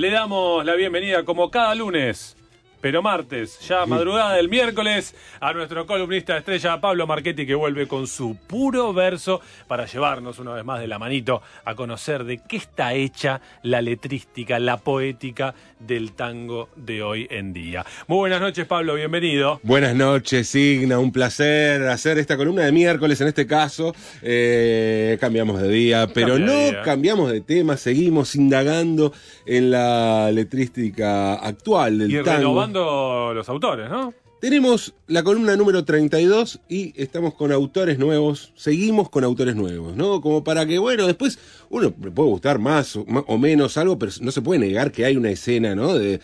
Le 0.00 0.08
damos 0.10 0.64
la 0.64 0.76
bienvenida 0.76 1.26
como 1.26 1.50
cada 1.50 1.74
lunes 1.74 2.34
pero 2.80 3.02
martes, 3.02 3.58
ya 3.60 3.84
madrugada 3.86 4.34
del 4.34 4.48
miércoles, 4.48 5.14
a 5.40 5.52
nuestro 5.52 5.86
columnista 5.86 6.36
estrella 6.36 6.80
Pablo 6.80 7.06
Marchetti 7.06 7.46
que 7.46 7.54
vuelve 7.54 7.86
con 7.86 8.06
su 8.06 8.36
puro 8.36 8.92
verso 8.92 9.40
para 9.66 9.86
llevarnos 9.86 10.38
una 10.38 10.54
vez 10.54 10.64
más 10.64 10.80
de 10.80 10.86
la 10.86 10.98
manito 10.98 11.42
a 11.64 11.74
conocer 11.74 12.24
de 12.24 12.38
qué 12.38 12.56
está 12.56 12.94
hecha 12.94 13.40
la 13.62 13.82
letrística, 13.82 14.58
la 14.58 14.78
poética 14.78 15.54
del 15.78 16.12
tango 16.12 16.68
de 16.76 17.02
hoy 17.02 17.26
en 17.30 17.52
día. 17.52 17.84
Muy 18.06 18.18
buenas 18.18 18.40
noches 18.40 18.66
Pablo, 18.66 18.94
bienvenido. 18.94 19.60
Buenas 19.62 19.94
noches 19.94 20.48
Signa, 20.48 20.98
un 20.98 21.12
placer 21.12 21.86
hacer 21.88 22.18
esta 22.18 22.36
columna 22.36 22.62
de 22.62 22.72
miércoles 22.72 23.20
en 23.20 23.28
este 23.28 23.46
caso. 23.46 23.94
Eh, 24.22 25.18
cambiamos 25.20 25.60
de 25.60 25.68
día, 25.68 26.08
pero 26.12 26.38
no 26.38 26.82
cambiamos 26.82 27.30
de 27.30 27.42
tema, 27.42 27.76
seguimos 27.76 28.34
indagando 28.34 29.12
en 29.44 29.70
la 29.70 30.30
letrística 30.32 31.34
actual 31.34 31.98
del 31.98 32.24
tango 32.24 32.69
los 32.72 33.48
autores, 33.48 33.90
¿no? 33.90 34.14
Tenemos 34.40 34.94
la 35.06 35.22
columna 35.22 35.54
número 35.54 35.84
32 35.84 36.60
y 36.66 36.94
estamos 36.96 37.34
con 37.34 37.52
autores 37.52 37.98
nuevos, 37.98 38.54
seguimos 38.56 39.10
con 39.10 39.22
autores 39.22 39.54
nuevos, 39.54 39.94
¿no? 39.94 40.22
Como 40.22 40.42
para 40.42 40.64
que, 40.64 40.78
bueno, 40.78 41.06
después 41.06 41.38
uno 41.68 41.92
le 42.02 42.10
puede 42.10 42.30
gustar 42.30 42.58
más 42.58 42.96
o, 42.96 43.36
menos 43.36 43.76
algo, 43.76 43.98
pero 43.98 44.12
no 44.22 44.30
se 44.30 44.40
puede 44.40 44.60
negar 44.60 44.92
que 44.92 45.04
hay 45.04 45.18
una 45.18 45.28
escena, 45.28 45.74
¿no? 45.74 45.94
De, 45.94 46.20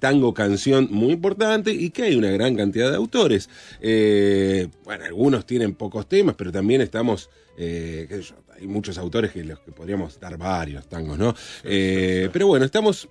tango 0.00 0.34
canción 0.34 0.88
muy 0.90 1.12
importante 1.12 1.72
y 1.72 1.90
que 1.90 2.04
hay 2.04 2.16
una 2.16 2.30
gran 2.30 2.56
cantidad 2.56 2.90
de 2.90 2.96
autores. 2.96 3.48
Eh, 3.80 4.68
bueno, 4.84 5.04
algunos 5.04 5.46
tienen 5.46 5.74
pocos 5.74 6.08
temas, 6.08 6.34
pero 6.36 6.50
también 6.50 6.80
estamos, 6.80 7.30
eh, 7.56 8.06
qué 8.08 8.16
sé 8.16 8.22
yo, 8.22 8.36
hay 8.56 8.66
muchos 8.66 8.98
autores 8.98 9.30
que 9.30 9.44
los 9.44 9.60
que 9.60 9.70
podríamos 9.70 10.18
dar 10.18 10.36
varios 10.36 10.88
tangos, 10.88 11.16
¿no? 11.16 11.34
Eh, 11.62 12.28
pero 12.32 12.48
bueno, 12.48 12.64
estamos 12.64 13.08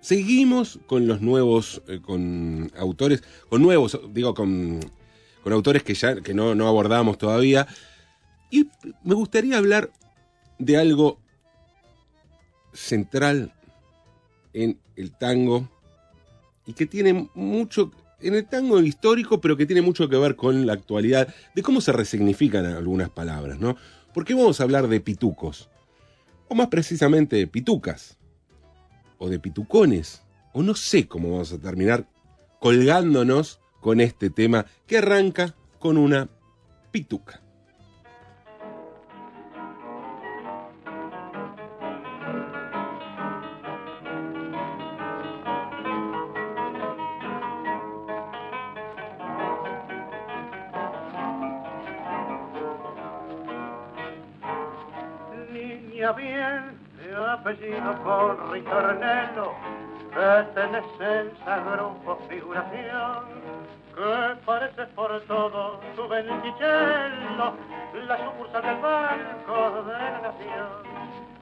Seguimos 0.00 0.78
con 0.86 1.06
los 1.06 1.20
nuevos, 1.20 1.82
eh, 1.88 2.00
con 2.00 2.70
autores, 2.76 3.22
con 3.48 3.62
nuevos, 3.62 3.98
digo, 4.12 4.32
con, 4.34 4.80
con 5.42 5.52
autores 5.52 5.82
que 5.82 5.94
ya 5.94 6.20
que 6.20 6.34
no, 6.34 6.54
no 6.54 6.68
abordamos 6.68 7.18
todavía. 7.18 7.66
Y 8.50 8.68
me 9.02 9.14
gustaría 9.14 9.58
hablar 9.58 9.90
de 10.58 10.76
algo 10.76 11.18
central 12.72 13.52
en 14.52 14.78
el 14.96 15.10
tango 15.12 15.68
y 16.66 16.74
que 16.74 16.86
tiene 16.86 17.28
mucho 17.34 17.90
en 18.20 18.34
el 18.34 18.46
tango 18.46 18.80
histórico, 18.80 19.40
pero 19.40 19.56
que 19.56 19.66
tiene 19.66 19.82
mucho 19.82 20.08
que 20.08 20.16
ver 20.16 20.36
con 20.36 20.66
la 20.66 20.72
actualidad, 20.72 21.32
de 21.54 21.62
cómo 21.62 21.80
se 21.80 21.92
resignifican 21.92 22.66
algunas 22.66 23.10
palabras, 23.10 23.60
¿no? 23.60 23.76
Porque 24.12 24.34
vamos 24.34 24.60
a 24.60 24.64
hablar 24.64 24.88
de 24.88 25.00
pitucos, 25.00 25.68
o 26.48 26.54
más 26.54 26.66
precisamente 26.66 27.36
de 27.36 27.46
pitucas 27.46 28.17
o 29.18 29.28
de 29.28 29.38
pitucones, 29.38 30.22
o 30.52 30.62
no 30.62 30.74
sé 30.74 31.06
cómo 31.06 31.32
vamos 31.32 31.52
a 31.52 31.58
terminar 31.58 32.08
colgándonos 32.60 33.60
con 33.80 34.00
este 34.00 34.30
tema 34.30 34.66
que 34.86 34.98
arranca 34.98 35.54
con 35.78 35.96
una 35.96 36.28
pituca. 36.90 37.42
Niña 55.52 56.12
bien 56.12 56.77
apellido 57.26 57.94
por 58.04 58.50
ritornello, 58.50 59.54
que 60.12 60.46
tenés 60.54 60.84
esa 61.00 61.58
grupo 61.60 62.18
figuración, 62.28 63.24
que 63.94 64.36
parece 64.44 64.86
por 64.94 65.20
todo 65.22 65.80
tu 65.96 66.08
benticello, 66.08 67.54
la 68.06 68.16
sucursal 68.24 68.62
del 68.62 68.76
banco 68.76 69.82
de 69.84 69.92
la 69.92 70.20
nación 70.20 70.98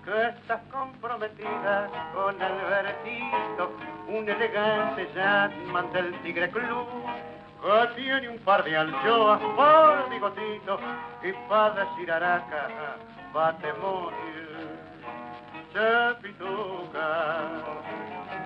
que 0.07 0.29
estás 0.29 0.61
comprometida 0.71 1.91
con 2.15 2.41
el 2.41 2.53
vertito, 2.71 3.73
un 4.07 4.29
elegante 4.29 5.09
Jatman 5.13 5.93
del 5.93 6.15
Tigre 6.23 6.49
Club, 6.51 6.87
que 7.61 8.01
tiene 8.01 8.29
un 8.29 8.39
par 8.39 8.63
de 8.63 8.77
anchoas 8.77 9.41
por 9.41 10.09
bigotito 10.11 10.79
y 11.25 11.33
para 11.49 11.85
decir 11.85 12.13
araca 12.13 12.69
a 15.77 16.17
pituca. 16.21 17.49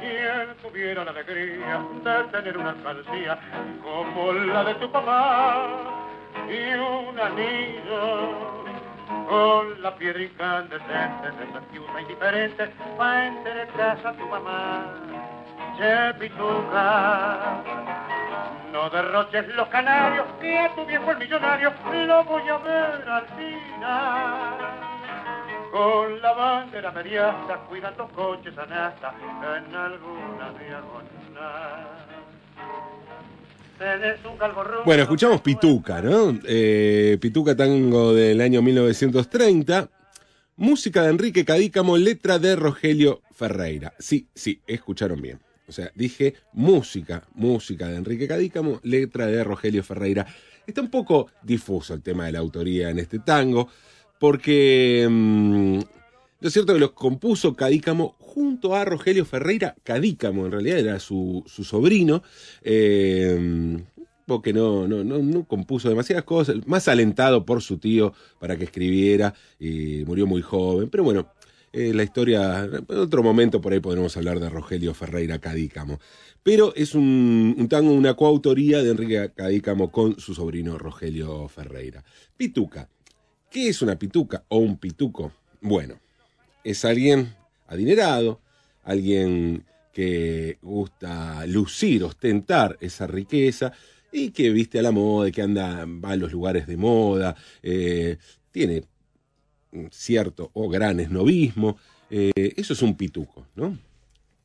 Quien 0.00 0.56
tuviera 0.62 1.04
la 1.04 1.10
alegría 1.10 1.84
de 2.02 2.24
tener 2.30 2.58
una 2.58 2.70
alcancía 2.70 3.38
como 3.82 4.32
la 4.32 4.64
de 4.64 4.74
tu 4.74 4.91
papá 4.91 5.68
y 6.48 6.74
un 6.74 7.18
anillo 7.20 8.64
con 9.28 9.82
la 9.82 9.94
piedra 9.96 10.22
incandescente 10.22 11.30
de 11.30 11.44
esa 11.44 11.60
ciudad 11.70 11.98
indiferente 12.00 12.68
para 12.96 13.66
casa 13.76 14.08
a 14.08 14.12
tu 14.14 14.26
mamá. 14.26 14.94
Che 15.76 16.14
pituca, 16.18 17.62
no 18.72 18.91
derroches 18.91 19.48
los 19.54 19.68
canarios 19.68 20.26
que 20.41 20.58
a 20.58 20.74
tu 20.74 20.84
viejo 20.84 21.10
el 21.12 21.18
millonario 21.18 21.72
lo 21.92 22.24
voy 22.24 22.48
a 22.48 22.58
ver 22.58 23.08
al 23.08 23.26
final 23.36 24.90
con 25.70 26.20
la 26.20 26.32
bandera 26.32 26.91
mediasta, 26.92 27.66
cuidando 27.69 28.08
coches 28.08 28.56
anasta 28.58 29.14
en 29.58 29.75
alguna 29.75 30.53
diagonal. 30.58 32.10
Bueno, 34.84 35.03
escuchamos 35.04 35.41
Pituca, 35.41 36.03
¿no? 36.03 36.38
Eh, 36.47 37.16
Pituca 37.19 37.56
tango 37.56 38.12
del 38.12 38.41
año 38.42 38.60
1930. 38.60 39.88
Música 40.56 41.03
de 41.03 41.09
Enrique 41.09 41.47
Cadícamo, 41.47 41.97
letra 41.97 42.38
de 42.38 42.56
Rogelio 42.56 43.22
Ferreira. 43.32 43.94
Sí, 43.98 44.28
sí, 44.34 44.60
escucharon 44.66 45.22
bien. 45.22 45.41
O 45.66 45.72
sea, 45.72 45.91
dije 45.94 46.34
música, 46.53 47.22
música 47.32 47.88
de 47.88 47.97
Enrique 47.97 48.28
Cadícamo, 48.28 48.80
letra 48.82 49.26
de 49.26 49.42
Rogelio 49.42 49.82
Ferreira. 49.82 50.26
Está 50.66 50.82
un 50.82 50.91
poco 50.91 51.28
difuso 51.42 51.94
el 51.94 52.03
tema 52.03 52.26
de 52.26 52.32
la 52.32 52.41
autoría 52.41 52.91
en 52.91 52.98
este 52.98 53.20
tango 53.20 53.70
porque 54.20 55.08
mm, 55.10 55.81
lo 56.41 56.48
es 56.48 56.53
cierto 56.53 56.75
que 56.75 56.78
los 56.78 56.92
compuso 56.92 57.56
Cadícamo 57.56 58.14
junto 58.19 58.76
a 58.76 58.84
Rogelio 58.84 59.25
Ferreira. 59.25 59.75
Cadícamo 59.82 60.47
en 60.47 60.53
realidad 60.53 60.78
era 60.78 61.00
su, 61.00 61.42
sobrino. 61.47 62.22
Eh, 62.62 63.82
porque 64.26 64.53
no, 64.53 64.86
no, 64.86 65.03
no, 65.03 65.44
compuso 65.44 65.88
demasiadas 65.88 66.25
cosas, 66.25 66.54
más 66.66 66.86
alentado 66.86 67.44
por 67.44 67.62
su 67.62 67.78
tío 67.78 68.12
para 68.38 68.56
que 68.56 68.62
escribiera, 68.62 69.34
y 69.59 70.04
murió 70.06 70.25
muy 70.25 70.41
joven. 70.41 70.88
Pero 70.88 71.03
bueno, 71.03 71.32
eh, 71.72 71.92
la 71.92 72.04
historia, 72.04 72.62
en 72.64 72.97
otro 72.97 73.25
momento 73.25 73.60
por 73.60 73.72
ahí 73.72 73.80
podremos 73.80 74.16
hablar 74.16 74.38
de 74.38 74.48
Rogelio 74.48 74.94
Ferreira 74.94 75.41
Cadícamo. 75.41 75.98
Pero 76.44 76.72
es 76.76 76.94
un, 76.94 77.56
un 77.59 77.69
tango, 77.69 77.92
una 77.92 78.14
coautoría 78.14 78.84
de 78.84 78.91
Enrique 78.91 79.32
Cadícamo 79.34 79.91
con 79.91 80.20
su 80.20 80.34
sobrino 80.34 80.78
Rogelio 80.78 81.48
Ferreira. 81.48 82.04
Pituca. 82.36 82.88
¿Qué 83.50 83.69
es 83.69 83.83
una 83.83 83.99
pituca 83.99 84.44
o 84.47 84.59
un 84.59 84.77
pituco? 84.77 85.33
Bueno, 85.61 85.99
es 86.62 86.84
alguien 86.84 87.34
adinerado, 87.66 88.41
alguien 88.84 89.65
que 89.93 90.59
gusta 90.62 91.44
lucir, 91.47 92.05
ostentar 92.05 92.78
esa 92.81 93.09
riqueza 93.09 93.72
y 94.12 94.31
que 94.31 94.50
viste 94.50 94.78
a 94.78 94.83
la 94.83 94.93
moda, 94.93 95.33
que 95.33 95.43
anda, 95.43 95.84
va 95.84 96.12
a 96.12 96.16
los 96.16 96.31
lugares 96.31 96.69
de 96.69 96.77
moda, 96.77 97.34
eh, 97.60 98.19
tiene 98.53 98.84
cierto 99.91 100.53
o 100.55 100.69
gran 100.69 101.00
esnovismo. 101.00 101.77
Eh, 102.09 102.55
eso 102.56 102.72
es 102.72 102.83
un 102.83 102.97
pituco, 102.97 103.49
¿no? 103.56 103.77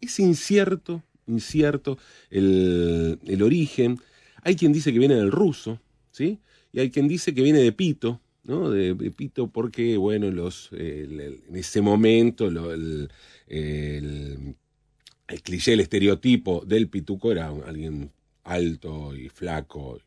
Es 0.01 0.19
incierto, 0.19 1.03
incierto 1.27 1.99
el, 2.31 3.19
el 3.23 3.43
origen. 3.43 3.99
Hay 4.41 4.55
quien 4.55 4.73
dice 4.73 4.91
que 4.91 4.97
viene 4.97 5.15
del 5.15 5.31
ruso, 5.31 5.79
¿sí? 6.09 6.39
Y 6.73 6.79
hay 6.79 6.89
quien 6.89 7.07
dice 7.07 7.35
que 7.35 7.43
viene 7.43 7.59
de 7.59 7.71
pito, 7.71 8.19
¿no? 8.45 8.69
De, 8.69 8.95
Pito 9.11 9.47
porque, 9.47 9.97
bueno, 9.97 10.31
los, 10.31 10.69
en 10.71 11.55
ese 11.55 11.81
momento 11.81 12.47
el, 12.47 13.09
el, 13.47 14.55
cliché, 15.43 15.73
el 15.73 15.81
estereotipo 15.81 16.63
del 16.65 16.87
pituco 16.87 17.31
era 17.31 17.49
alguien 17.65 18.11
alto 18.43 19.15
y 19.15 19.29
flaco. 19.29 19.99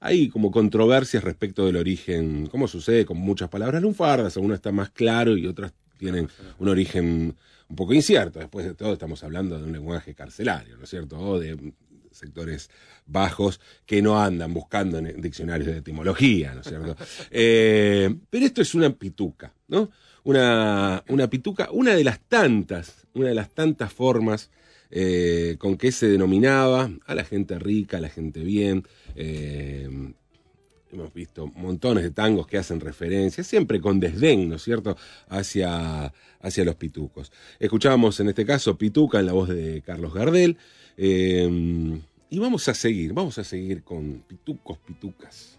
Hay 0.00 0.28
como 0.28 0.50
controversias 0.50 1.24
respecto 1.24 1.66
del 1.66 1.76
origen, 1.76 2.46
como 2.46 2.68
sucede 2.68 3.06
con 3.06 3.16
muchas 3.16 3.48
palabras 3.48 3.82
lunfardas, 3.82 4.36
algunas 4.36 4.56
están 4.56 4.74
más 4.74 4.90
claro 4.90 5.36
y 5.36 5.46
otras 5.46 5.72
tienen 5.98 6.28
un 6.58 6.68
origen 6.68 7.34
un 7.68 7.76
poco 7.76 7.94
incierto. 7.94 8.38
Después 8.38 8.66
de 8.66 8.74
todo 8.74 8.92
estamos 8.92 9.24
hablando 9.24 9.58
de 9.58 9.64
un 9.64 9.72
lenguaje 9.72 10.14
carcelario, 10.14 10.76
¿no 10.76 10.84
es 10.84 10.90
cierto? 10.90 11.18
O 11.18 11.40
de 11.40 11.72
sectores 12.16 12.70
bajos 13.06 13.60
que 13.84 14.02
no 14.02 14.20
andan 14.20 14.52
buscando 14.52 14.98
en 14.98 15.20
diccionarios 15.20 15.68
de 15.68 15.78
etimología, 15.78 16.54
¿no 16.54 16.60
es 16.60 16.68
cierto? 16.68 16.96
Eh, 17.30 18.14
pero 18.30 18.46
esto 18.46 18.62
es 18.62 18.74
una 18.74 18.90
pituca. 18.90 19.52
¿no? 19.68 19.90
Una, 20.24 21.04
una 21.08 21.28
pituca, 21.28 21.68
una 21.70 21.94
de 21.94 22.04
las 22.04 22.20
tantas, 22.20 23.06
una 23.14 23.28
de 23.28 23.34
las 23.34 23.50
tantas 23.50 23.92
formas 23.92 24.50
eh, 24.90 25.56
con 25.58 25.76
que 25.76 25.92
se 25.92 26.08
denominaba 26.08 26.90
a 27.06 27.14
la 27.14 27.24
gente 27.24 27.58
rica, 27.58 27.98
a 27.98 28.00
la 28.00 28.08
gente 28.08 28.40
bien. 28.40 28.86
eh, 29.14 29.88
hemos 30.92 31.12
visto 31.12 31.46
montones 31.48 32.04
de 32.04 32.10
tangos 32.10 32.46
que 32.46 32.58
hacen 32.58 32.80
referencia, 32.80 33.44
siempre 33.44 33.80
con 33.80 34.00
desdén, 34.00 34.48
¿no 34.48 34.56
es 34.56 34.62
cierto?, 34.62 34.96
hacia, 35.28 36.12
hacia 36.40 36.64
los 36.64 36.76
pitucos. 36.76 37.32
Escuchábamos 37.58 38.18
en 38.20 38.28
este 38.28 38.44
caso 38.46 38.78
Pituca 38.78 39.20
en 39.20 39.26
la 39.26 39.32
voz 39.32 39.48
de 39.48 39.82
Carlos 39.82 40.14
Gardel. 40.14 40.56
Eh, 40.96 42.00
y 42.28 42.38
vamos 42.38 42.68
a 42.68 42.74
seguir, 42.74 43.12
vamos 43.12 43.38
a 43.38 43.44
seguir 43.44 43.82
con 43.82 44.22
pitucos, 44.26 44.78
pitucas. 44.78 45.58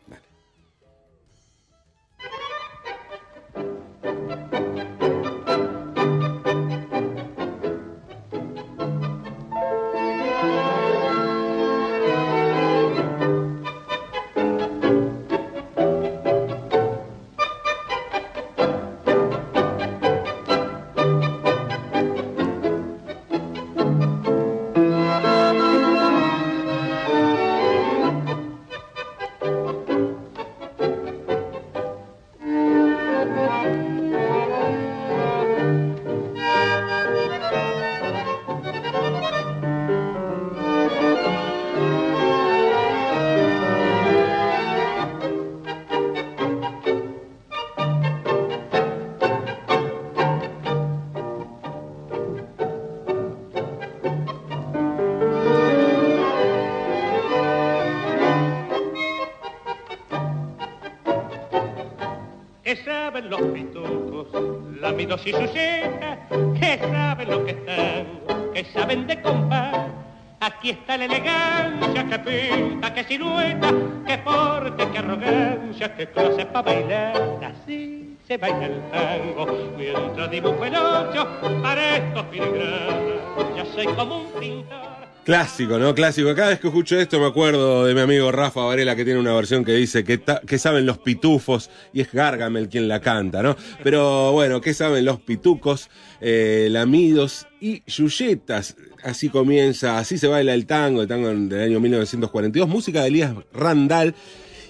Lamidos 64.97 65.27
y 65.27 65.31
sujetas? 65.31 66.17
¿Qué 66.59 66.79
saben 66.79 67.29
lo 67.29 67.45
que 67.45 67.51
están? 67.51 68.07
¿Qué 68.51 68.65
saben 68.73 69.05
de 69.05 69.21
compás? 69.21 69.91
Aquí 70.39 70.71
está 70.71 70.97
la 70.97 71.05
elegancia, 71.05 72.07
que 72.09 72.19
pinta, 72.19 72.93
que 72.95 73.03
silueta, 73.03 73.71
que 74.07 74.17
porte, 74.17 74.89
que 74.89 74.97
arrogancia, 74.97 75.95
que 75.95 76.07
clase 76.07 76.47
para 76.47 76.73
bailar. 76.73 77.39
Así 77.43 78.17
se 78.27 78.37
baila 78.37 78.65
el 78.65 78.81
tango, 78.89 79.45
mientras 79.77 80.31
dibujo 80.31 80.65
el 80.65 80.75
ocho 80.75 81.27
para 81.61 81.97
estos 81.97 82.25
filigranas. 82.31 83.55
Ya 83.55 83.65
soy 83.75 83.85
como 83.93 84.21
un 84.21 84.31
pintor. 84.39 84.86
Clásico, 85.27 85.77
¿no? 85.77 85.93
Clásico. 85.93 86.33
Cada 86.33 86.51
vez 86.51 86.59
que 86.61 86.67
escucho 86.69 86.97
esto 86.97 87.19
me 87.19 87.25
acuerdo 87.25 87.83
de 87.83 87.93
mi 87.93 87.99
amigo 87.99 88.31
Rafa 88.31 88.61
Varela 88.61 88.95
que 88.95 89.03
tiene 89.03 89.19
una 89.19 89.33
versión 89.33 89.65
que 89.65 89.73
dice 89.73 90.05
que, 90.05 90.57
saben 90.57 90.85
los 90.85 90.99
pitufos 90.99 91.69
y 91.91 91.99
es 91.99 92.13
Gargamel 92.13 92.69
quien 92.69 92.87
la 92.87 93.01
canta, 93.01 93.43
¿no? 93.43 93.57
Pero 93.83 94.31
bueno, 94.31 94.61
¿qué 94.61 94.73
saben 94.73 95.03
los 95.03 95.19
pitucos, 95.19 95.89
eh, 96.21 96.69
lamidos 96.71 97.45
y 97.59 97.83
yuyetas? 97.85 98.77
Así 99.03 99.27
comienza, 99.27 99.97
así 99.97 100.17
se 100.17 100.27
baila 100.27 100.53
el 100.53 100.65
tango, 100.65 101.01
el 101.01 101.09
tango 101.09 101.27
del 101.27 101.61
año 101.61 101.81
1942, 101.81 102.69
música 102.69 103.01
de 103.01 103.07
Elías 103.09 103.35
Randall 103.51 104.15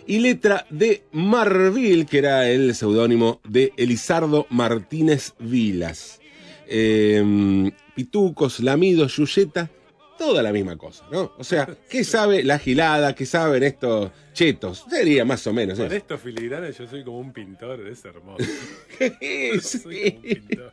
y 0.07 0.17
letra 0.17 0.65
de 0.71 1.03
Marvil, 1.11 2.07
que 2.07 2.17
era 2.17 2.49
el 2.49 2.73
seudónimo 2.73 3.41
de 3.47 3.73
Elizardo 3.77 4.47
Martínez 4.49 5.35
Vilas. 5.37 6.19
Eh, 6.65 7.71
pitucos, 7.93 8.59
lamidos, 8.59 9.17
yuyeta, 9.17 9.69
toda 10.17 10.43
la 10.43 10.51
misma 10.51 10.77
cosa, 10.77 11.05
¿no? 11.11 11.33
O 11.37 11.43
sea, 11.43 11.67
¿qué 11.89 12.03
sabe 12.03 12.43
la 12.43 12.59
gilada? 12.59 13.15
¿Qué 13.15 13.25
saben 13.25 13.63
estos 13.63 14.11
chetos? 14.33 14.85
Sería 14.89 15.25
más 15.25 15.45
o 15.47 15.53
menos 15.53 15.77
Con 15.77 15.91
estos 15.91 16.19
filigranes 16.21 16.77
yo 16.77 16.87
soy 16.87 17.03
como 17.03 17.19
un 17.19 17.31
pintor, 17.33 17.87
es 17.87 18.03
hermoso. 18.05 18.43
Sí. 18.99 19.59
Soy 19.61 20.11
como 20.11 20.17
un 20.17 20.21
pintor. 20.21 20.69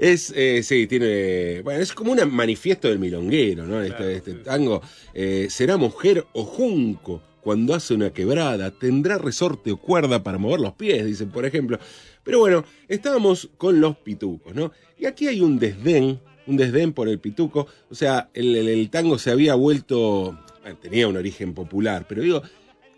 Es, 0.00 0.32
eh, 0.36 0.62
sí, 0.62 0.86
tiene. 0.86 1.62
Bueno, 1.62 1.80
es 1.80 1.92
como 1.92 2.12
un 2.12 2.32
manifiesto 2.32 2.88
del 2.88 2.98
milonguero, 2.98 3.66
¿no? 3.66 3.82
Este, 3.82 3.96
Claro, 3.96 4.10
este 4.10 4.32
sí. 4.32 4.38
tango. 4.44 4.82
Eh, 5.12 5.48
será 5.50 5.76
mujer 5.76 6.24
o 6.32 6.44
junco 6.44 7.22
cuando 7.44 7.74
hace 7.74 7.92
una 7.92 8.10
quebrada, 8.10 8.70
tendrá 8.70 9.18
resorte 9.18 9.70
o 9.70 9.76
cuerda 9.76 10.22
para 10.22 10.38
mover 10.38 10.60
los 10.60 10.72
pies, 10.72 11.04
dicen, 11.04 11.30
por 11.30 11.44
ejemplo. 11.44 11.78
Pero 12.22 12.38
bueno, 12.38 12.64
estábamos 12.88 13.50
con 13.58 13.80
los 13.80 13.98
pitucos, 13.98 14.54
¿no? 14.54 14.72
Y 14.98 15.04
aquí 15.04 15.28
hay 15.28 15.42
un 15.42 15.58
desdén, 15.58 16.18
un 16.46 16.56
desdén 16.56 16.92
por 16.92 17.08
el 17.08 17.18
pituco. 17.18 17.66
O 17.90 17.94
sea, 17.94 18.30
el, 18.34 18.88
tango 18.90 19.18
se 19.18 19.30
había 19.30 19.54
vuelto. 19.54 20.38
tenía 20.80 21.08
un 21.08 21.16
origen 21.16 21.54
popular, 21.54 22.06
pero 22.08 22.22
digo, 22.22 22.42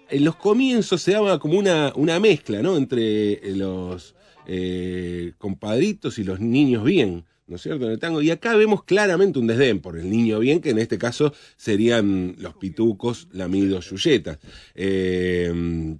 en 0.08 0.24
los 0.24 0.36
comienzos 0.36 1.02
se 1.02 1.12
daba 1.12 1.38
como 1.38 1.58
una, 1.58 1.92
una 1.96 2.20
mezcla, 2.20 2.62
¿no? 2.62 2.76
Entre 2.76 3.32
eh, 3.34 3.56
los 3.56 4.14
eh, 4.46 5.32
compadritos 5.38 6.18
y 6.18 6.24
los 6.24 6.38
niños 6.38 6.84
bien, 6.84 7.24
¿no 7.48 7.56
es 7.56 7.62
cierto? 7.62 7.86
En 7.86 7.92
el 7.92 7.98
tango. 7.98 8.22
Y 8.22 8.30
acá 8.30 8.54
vemos 8.54 8.84
claramente 8.84 9.38
un 9.38 9.48
desdén 9.48 9.80
por 9.80 9.98
el 9.98 10.08
niño 10.08 10.38
bien, 10.38 10.60
que 10.60 10.70
en 10.70 10.78
este 10.78 10.98
caso 10.98 11.32
serían 11.56 12.36
los 12.38 12.54
pitucos, 12.54 13.26
lamidos, 13.32 13.90
yuyetas. 13.90 14.38
Eh, 14.74 15.96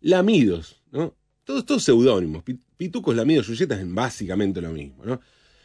lamidos, 0.00 0.82
¿no? 0.90 1.14
Todos, 1.44 1.64
todos 1.66 1.82
seudónimos. 1.84 2.42
Pi- 2.42 2.58
Pitucos, 2.76 3.14
lamidos, 3.14 3.46
yuyetas 3.46 3.78
es 3.78 3.94
básicamente 3.94 4.60
lo 4.60 4.72
mismo, 4.72 5.04
¿no? 5.04 5.20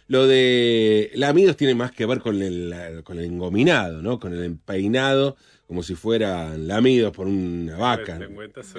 Lo 0.09 0.25
de 0.25 1.11
lamidos 1.13 1.55
tiene 1.55 1.75
más 1.75 1.91
que 1.91 2.07
ver 2.07 2.19
con 2.19 2.41
el, 2.41 3.01
con 3.03 3.19
el 3.19 3.25
engominado, 3.25 4.01
¿no? 4.01 4.19
Con 4.19 4.33
el 4.33 4.43
empeinado, 4.43 5.37
como 5.67 5.83
si 5.83 5.93
fueran 5.93 6.67
lamidos 6.67 7.15
por 7.15 7.27
una 7.27 7.77
vaca. 7.77 8.19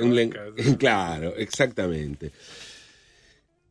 Un 0.02 0.16
len-. 0.16 0.34
Claro, 0.78 1.36
exactamente. 1.36 2.32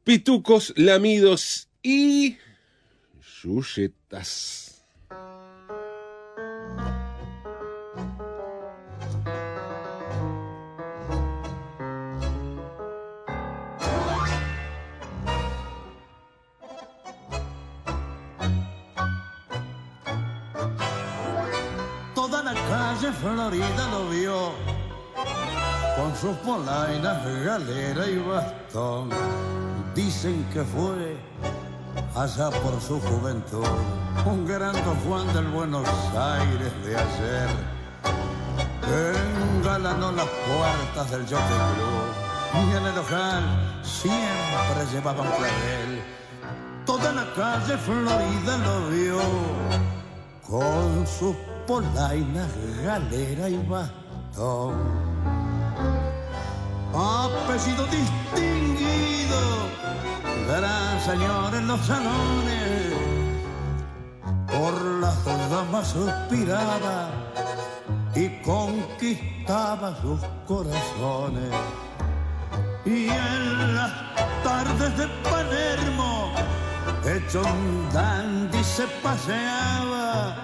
Pitucos, 0.05 0.73
lamidos 0.77 1.67
y 1.83 2.37
yuyetas. 3.43 4.68
Con 25.99 26.15
sus 26.15 26.35
polainas, 26.37 27.25
galera 27.43 28.07
y 28.07 28.17
bastón. 28.19 29.09
Dicen 29.93 30.45
que 30.53 30.63
fue 30.63 31.17
allá 32.15 32.49
por 32.61 32.79
su 32.79 32.99
juventud 33.01 33.65
un 34.25 34.45
gran 34.45 34.75
Juan 35.03 35.27
del 35.33 35.47
Buenos 35.47 35.89
Aires 36.15 36.73
de 36.85 36.95
ayer. 36.95 37.49
Engalanó 39.57 40.11
las 40.13 40.27
puertas 40.47 41.11
del 41.11 41.21
Jockey 41.23 41.59
Club 41.75 42.07
y 42.53 42.77
en 42.77 42.85
el 42.85 42.97
ojal 42.97 43.43
siempre 43.83 44.85
llevaban 44.91 45.27
clavel. 45.27 46.01
Toda 46.85 47.11
la 47.11 47.25
calle 47.33 47.77
Florida 47.77 48.57
lo 48.65 48.89
vio 48.89 49.19
con 50.47 51.05
sus 51.05 51.35
polainas, 51.67 52.49
galera 52.83 53.49
y 53.49 53.57
bastón. 53.67 55.08
Apellido 56.93 57.85
distinguido, 57.85 59.39
gran 60.47 60.99
señor 61.01 61.53
en 61.53 61.67
los 61.67 61.79
salones, 61.85 62.93
por 64.47 64.73
las 64.99 65.23
damas 65.49 65.87
suspiraba 65.87 67.11
y 68.15 68.29
conquistaba 68.41 69.95
sus 70.01 70.19
corazones. 70.47 71.53
Y 72.85 73.09
en 73.09 73.75
las 73.75 73.91
tardes 74.43 74.97
de 74.97 75.07
Palermo, 75.29 76.33
hecho 77.05 77.41
un 77.41 77.87
dandy 77.93 78.63
se 78.63 78.87
paseaba. 79.03 80.35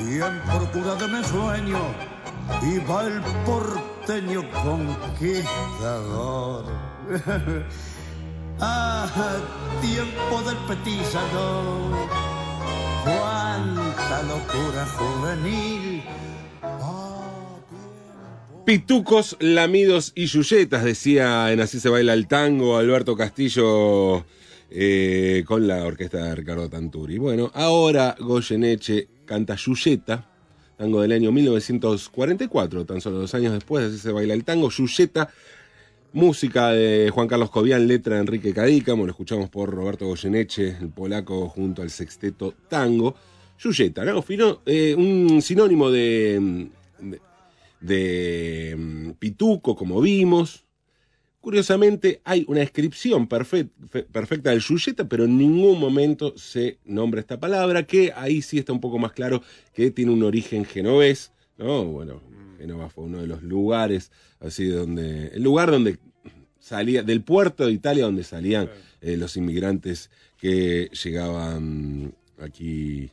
Y 0.00 0.20
en 0.20 0.40
procura 0.40 0.96
de 0.96 1.06
mi 1.06 1.24
sueño 1.24 2.12
iba 2.62 3.06
el 3.06 3.20
porteño 3.44 4.42
conquistador. 4.62 6.64
Ah, 8.64 9.08
tiempo 9.80 10.40
del 10.48 10.56
petizano. 10.68 11.90
Cuánta 13.02 14.22
locura 14.22 14.86
juvenil. 14.86 16.04
Ah. 16.62 17.02
Pitucos, 18.64 19.36
lamidos 19.40 20.12
y 20.14 20.26
yuyetas, 20.26 20.84
decía 20.84 21.50
en 21.52 21.60
Así 21.60 21.80
se 21.80 21.88
baila 21.88 22.14
el 22.14 22.28
tango 22.28 22.76
Alberto 22.76 23.16
Castillo 23.16 24.24
eh, 24.70 25.42
con 25.44 25.66
la 25.66 25.84
orquesta 25.84 26.24
de 26.24 26.36
Ricardo 26.36 26.70
Tanturi. 26.70 27.18
Bueno, 27.18 27.50
ahora 27.54 28.14
Goyeneche 28.18 29.08
canta 29.26 29.56
Yuyeta, 29.56 30.30
tango 30.76 31.00
del 31.02 31.12
año 31.12 31.30
1944, 31.32 32.84
tan 32.84 33.00
solo 33.00 33.18
dos 33.18 33.34
años 33.34 33.52
después, 33.52 33.86
Así 33.86 33.98
se 33.98 34.12
baila 34.12 34.34
el 34.34 34.44
tango. 34.44 34.68
Yuyeta, 34.70 35.28
música 36.12 36.70
de 36.70 37.10
Juan 37.10 37.28
Carlos 37.28 37.50
Cobian, 37.50 37.86
letra 37.86 38.16
de 38.16 38.20
Enrique 38.22 38.52
Cadícamo, 38.52 39.04
lo 39.04 39.10
escuchamos 39.10 39.48
por 39.48 39.70
Roberto 39.70 40.06
Goyeneche, 40.06 40.76
el 40.80 40.88
polaco, 40.88 41.48
junto 41.48 41.82
al 41.82 41.90
sexteto 41.90 42.54
tango. 42.68 43.14
Yuyeta, 43.58 44.04
¿no? 44.04 44.22
Fino- 44.22 44.60
eh, 44.66 44.94
un 44.98 45.40
sinónimo 45.40 45.90
de, 45.90 46.68
de, 47.80 48.74
mm, 48.76 49.10
pituco, 49.12 49.76
como 49.76 50.00
vimos. 50.00 50.61
Curiosamente, 51.42 52.20
hay 52.24 52.44
una 52.48 52.60
descripción 52.60 53.28
perfe- 53.28 53.68
fe- 53.90 54.04
perfecta 54.04 54.50
del 54.50 54.60
yuyeta, 54.60 55.08
pero 55.08 55.24
en 55.24 55.36
ningún 55.36 55.78
momento 55.78 56.32
se 56.38 56.78
nombra 56.84 57.20
esta 57.20 57.38
palabra, 57.38 57.82
que 57.82 58.12
ahí 58.14 58.40
sí 58.42 58.58
está 58.58 58.72
un 58.72 58.80
poco 58.80 58.98
más 58.98 59.12
claro 59.12 59.42
que 59.74 59.90
tiene 59.90 60.12
un 60.12 60.22
origen 60.22 60.64
genovés, 60.64 61.32
¿no? 61.58 61.84
Bueno, 61.84 62.22
Génova 62.58 62.88
fue 62.88 63.04
uno 63.04 63.20
de 63.20 63.26
los 63.26 63.42
lugares, 63.42 64.12
así 64.38 64.66
donde, 64.66 65.26
el 65.34 65.42
lugar 65.42 65.70
donde 65.72 65.98
salía, 66.60 67.02
del 67.02 67.22
puerto 67.22 67.66
de 67.66 67.72
Italia 67.72 68.04
donde 68.04 68.22
salían 68.22 68.70
eh, 69.00 69.16
los 69.16 69.36
inmigrantes 69.36 70.10
que 70.38 70.88
llegaban 71.04 72.14
aquí 72.38 73.10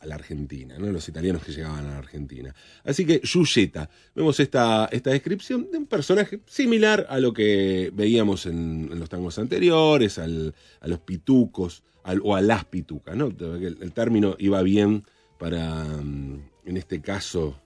a 0.00 0.06
la 0.06 0.14
Argentina, 0.14 0.78
¿no? 0.78 0.86
los 0.92 1.08
italianos 1.08 1.42
que 1.42 1.52
llegaban 1.52 1.84
a 1.86 1.90
la 1.90 1.98
Argentina. 1.98 2.54
Así 2.84 3.04
que 3.04 3.20
Yuyeta, 3.24 3.90
vemos 4.14 4.38
esta, 4.38 4.88
esta 4.92 5.10
descripción 5.10 5.70
de 5.72 5.78
un 5.78 5.86
personaje 5.86 6.40
similar 6.46 7.06
a 7.10 7.18
lo 7.18 7.32
que 7.32 7.90
veíamos 7.92 8.46
en, 8.46 8.88
en 8.92 8.98
los 9.00 9.08
tangos 9.08 9.38
anteriores, 9.38 10.18
al- 10.18 10.54
a 10.80 10.86
los 10.88 11.00
pitucos 11.00 11.82
al- 12.04 12.20
o 12.22 12.36
a 12.36 12.40
las 12.40 12.64
pitucas. 12.64 13.16
¿no? 13.16 13.26
El, 13.26 13.78
el 13.80 13.92
término 13.92 14.36
iba 14.38 14.62
bien 14.62 15.04
para, 15.38 15.84
mm, 15.84 16.42
en 16.66 16.76
este 16.76 17.00
caso, 17.00 17.60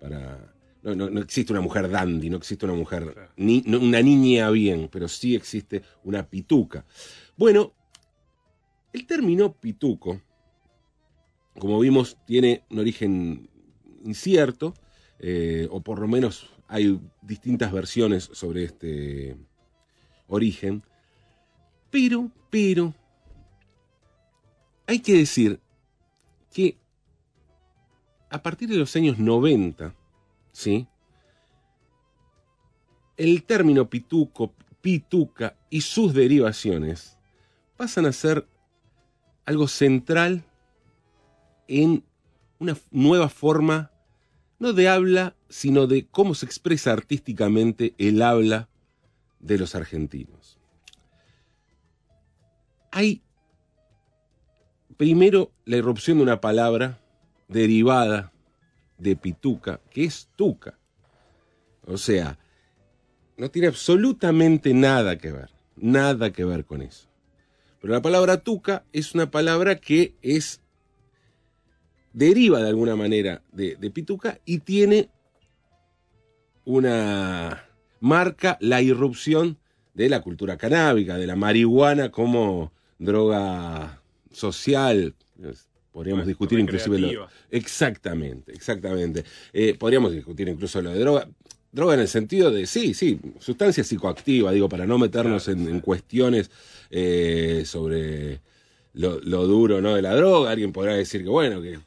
para... 0.00 0.52
No, 0.82 0.94
no- 0.94 1.08
no 1.10 1.20
existe 1.20 1.52
una 1.52 1.62
mujer 1.62 1.90
dandy, 1.90 2.28
no 2.30 2.36
existe 2.38 2.64
una 2.66 2.74
mujer, 2.74 3.30
ni, 3.36 3.62
no- 3.66 3.78
una 3.78 4.00
niña 4.02 4.50
bien, 4.50 4.88
pero 4.90 5.06
sí 5.08 5.34
existe 5.34 5.82
una 6.02 6.26
pituca. 6.28 6.84
Bueno, 7.36 7.72
el 8.92 9.06
término 9.06 9.52
pituco, 9.54 10.20
como 11.58 11.78
vimos, 11.78 12.16
tiene 12.26 12.64
un 12.70 12.80
origen 12.80 13.48
incierto, 14.04 14.74
eh, 15.18 15.68
o 15.70 15.80
por 15.80 15.98
lo 15.98 16.08
menos 16.08 16.50
hay 16.68 17.00
distintas 17.22 17.72
versiones 17.72 18.28
sobre 18.32 18.64
este 18.64 19.36
origen, 20.26 20.82
pero, 21.90 22.30
pero, 22.50 22.94
hay 24.86 24.98
que 24.98 25.14
decir 25.14 25.60
que 26.52 26.76
a 28.30 28.42
partir 28.42 28.68
de 28.68 28.76
los 28.76 28.94
años 28.96 29.18
90, 29.18 29.94
¿sí? 30.52 30.88
El 33.16 33.44
término 33.44 33.88
pituco, 33.88 34.52
pituca 34.80 35.56
y 35.70 35.82
sus 35.82 36.12
derivaciones 36.12 37.16
pasan 37.76 38.06
a 38.06 38.12
ser 38.12 38.46
algo 39.46 39.68
central 39.68 40.44
en 41.68 42.04
una 42.58 42.76
nueva 42.90 43.28
forma, 43.28 43.90
no 44.58 44.72
de 44.72 44.88
habla, 44.88 45.36
sino 45.48 45.86
de 45.86 46.06
cómo 46.06 46.34
se 46.34 46.46
expresa 46.46 46.92
artísticamente 46.92 47.94
el 47.98 48.22
habla 48.22 48.68
de 49.40 49.58
los 49.58 49.74
argentinos. 49.74 50.58
Hay 52.90 53.22
primero 54.96 55.52
la 55.64 55.76
irrupción 55.76 56.18
de 56.18 56.22
una 56.22 56.40
palabra 56.40 57.00
derivada 57.48 58.32
de 58.98 59.16
pituca, 59.16 59.80
que 59.90 60.04
es 60.04 60.28
tuca. 60.36 60.78
O 61.86 61.98
sea, 61.98 62.38
no 63.36 63.50
tiene 63.50 63.68
absolutamente 63.68 64.72
nada 64.72 65.18
que 65.18 65.32
ver, 65.32 65.50
nada 65.76 66.32
que 66.32 66.44
ver 66.44 66.64
con 66.64 66.82
eso. 66.82 67.08
Pero 67.80 67.92
la 67.92 68.02
palabra 68.02 68.38
tuca 68.38 68.84
es 68.92 69.14
una 69.14 69.30
palabra 69.30 69.76
que 69.76 70.14
es 70.22 70.62
deriva 72.14 72.62
de 72.62 72.68
alguna 72.70 72.96
manera 72.96 73.42
de, 73.52 73.76
de 73.76 73.90
pituca 73.90 74.38
y 74.46 74.60
tiene 74.60 75.10
una 76.64 77.64
marca 78.00 78.56
la 78.60 78.80
irrupción 78.80 79.58
de 79.92 80.08
la 80.08 80.20
cultura 80.22 80.56
canábica, 80.56 81.16
de 81.16 81.26
la 81.26 81.36
marihuana 81.36 82.10
como 82.10 82.72
droga 82.98 84.00
social. 84.32 85.14
Podríamos 85.92 86.22
Bueno, 86.22 86.26
discutir 86.26 86.58
inclusive 86.58 86.98
lo. 86.98 87.28
Exactamente, 87.50 88.52
exactamente. 88.52 89.24
Eh, 89.52 89.74
podríamos 89.78 90.12
discutir 90.12 90.48
incluso 90.48 90.80
lo 90.82 90.90
de 90.92 90.98
droga. 91.00 91.28
Droga 91.70 91.94
en 91.94 92.00
el 92.00 92.08
sentido 92.08 92.50
de, 92.52 92.66
sí, 92.66 92.94
sí, 92.94 93.18
sustancia 93.40 93.82
psicoactiva, 93.82 94.52
digo, 94.52 94.68
para 94.68 94.86
no 94.86 94.96
meternos 94.96 95.44
Claro, 95.44 95.58
en, 95.60 95.66
sí. 95.66 95.72
en 95.72 95.80
cuestiones 95.80 96.50
eh, 96.90 97.62
sobre 97.66 98.40
lo, 98.92 99.18
lo 99.20 99.46
duro 99.46 99.80
¿no? 99.80 99.94
de 99.96 100.02
la 100.02 100.14
droga. 100.14 100.50
Alguien 100.52 100.72
podrá 100.72 100.94
decir 100.94 101.22
que, 101.24 101.28
bueno, 101.28 101.60
que 101.60 101.78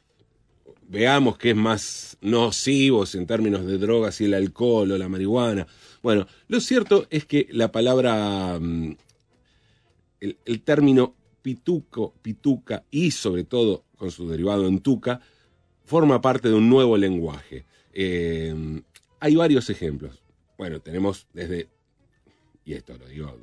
veamos 0.88 1.38
qué 1.38 1.50
es 1.50 1.56
más 1.56 2.16
nocivo 2.20 3.04
en 3.14 3.26
términos 3.26 3.64
de 3.66 3.78
drogas, 3.78 4.16
si 4.16 4.24
el 4.24 4.34
alcohol 4.34 4.90
o 4.90 4.98
la 4.98 5.08
marihuana. 5.08 5.66
Bueno, 6.02 6.26
lo 6.48 6.60
cierto 6.60 7.06
es 7.10 7.24
que 7.26 7.46
la 7.50 7.70
palabra, 7.70 8.58
mm, 8.60 8.96
el, 10.20 10.36
el 10.44 10.62
término 10.62 11.14
pituco, 11.42 12.14
pituca 12.22 12.84
y 12.90 13.10
sobre 13.10 13.44
todo 13.44 13.84
con 13.96 14.10
su 14.10 14.28
derivado 14.28 14.66
en 14.66 14.80
tuca, 14.80 15.20
forma 15.84 16.20
parte 16.20 16.48
de 16.48 16.54
un 16.54 16.68
nuevo 16.68 16.96
lenguaje. 16.96 17.64
Eh, 17.92 18.54
hay 19.20 19.36
varios 19.36 19.70
ejemplos. 19.70 20.22
Bueno, 20.56 20.80
tenemos 20.80 21.26
desde, 21.32 21.68
y 22.64 22.74
esto 22.74 22.96
lo 22.98 23.06
digo 23.06 23.38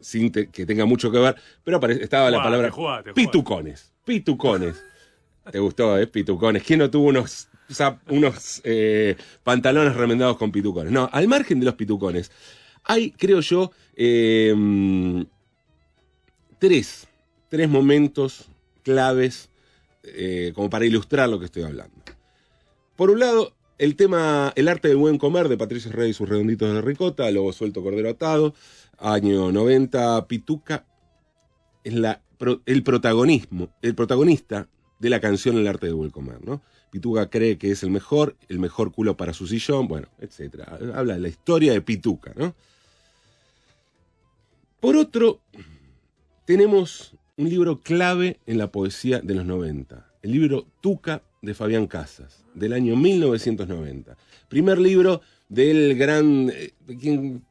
sin 0.00 0.30
te- 0.30 0.48
que 0.48 0.66
tenga 0.66 0.84
mucho 0.84 1.10
que 1.10 1.18
ver, 1.18 1.36
pero 1.64 1.78
estaba 1.88 2.30
la 2.30 2.38
Jugate, 2.38 2.46
palabra 2.46 2.70
jugate, 2.70 3.10
jugate. 3.10 3.14
pitucones, 3.14 3.92
pitucones. 4.04 4.84
¿Te 5.50 5.58
gustó, 5.58 5.98
eh? 5.98 6.06
Pitucones. 6.06 6.62
¿Quién 6.62 6.80
no 6.80 6.90
tuvo 6.90 7.08
unos, 7.08 7.48
unos 8.08 8.60
eh, 8.64 9.16
pantalones 9.42 9.94
remendados 9.96 10.36
con 10.36 10.52
pitucones? 10.52 10.92
No, 10.92 11.08
al 11.12 11.28
margen 11.28 11.60
de 11.60 11.66
los 11.66 11.74
pitucones, 11.74 12.30
hay, 12.84 13.10
creo 13.12 13.40
yo, 13.40 13.70
eh, 13.96 14.54
tres, 16.58 17.06
tres 17.48 17.68
momentos 17.68 18.48
claves 18.82 19.50
eh, 20.02 20.52
como 20.54 20.70
para 20.70 20.86
ilustrar 20.86 21.28
lo 21.28 21.38
que 21.38 21.46
estoy 21.46 21.62
hablando. 21.62 21.94
Por 22.96 23.10
un 23.10 23.20
lado, 23.20 23.54
el 23.78 23.94
tema 23.94 24.52
El 24.56 24.68
arte 24.68 24.88
del 24.88 24.96
buen 24.96 25.18
comer 25.18 25.48
de 25.48 25.56
Patricio 25.56 25.92
Rey 25.92 26.10
y 26.10 26.14
sus 26.14 26.28
redonditos 26.28 26.72
de 26.72 26.80
ricota, 26.80 27.30
Lobo 27.30 27.52
suelto, 27.52 27.82
cordero 27.82 28.10
atado, 28.10 28.54
año 28.98 29.52
90, 29.52 30.26
Pituca 30.26 30.84
es 31.84 31.94
la, 31.94 32.22
el 32.66 32.82
protagonismo, 32.82 33.70
el 33.82 33.94
protagonista 33.94 34.68
de 34.98 35.10
la 35.10 35.20
canción 35.20 35.56
El 35.56 35.66
arte 35.68 35.86
del 35.86 35.94
buen 35.94 36.10
comer, 36.10 36.44
¿no? 36.44 36.62
Pituca 36.90 37.28
cree 37.28 37.58
que 37.58 37.70
es 37.70 37.82
el 37.82 37.90
mejor, 37.90 38.36
el 38.48 38.58
mejor 38.58 38.92
culo 38.92 39.16
para 39.16 39.32
su 39.32 39.46
sillón, 39.46 39.88
bueno, 39.88 40.08
etcétera. 40.18 40.78
Habla 40.94 41.14
de 41.14 41.20
la 41.20 41.28
historia 41.28 41.72
de 41.72 41.82
Pituca, 41.82 42.32
¿no? 42.34 42.54
Por 44.80 44.96
otro, 44.96 45.40
tenemos 46.44 47.14
un 47.36 47.48
libro 47.48 47.80
clave 47.80 48.38
en 48.46 48.58
la 48.58 48.70
poesía 48.70 49.20
de 49.20 49.34
los 49.34 49.44
90, 49.44 50.12
el 50.22 50.32
libro 50.32 50.66
Tuca 50.80 51.22
de 51.42 51.54
Fabián 51.54 51.86
Casas, 51.86 52.44
del 52.54 52.72
año 52.72 52.96
1990. 52.96 54.16
Primer 54.48 54.78
libro 54.78 55.20
del 55.48 55.96
gran, 55.96 56.50
eh, 56.50 56.72
quien 57.00 57.44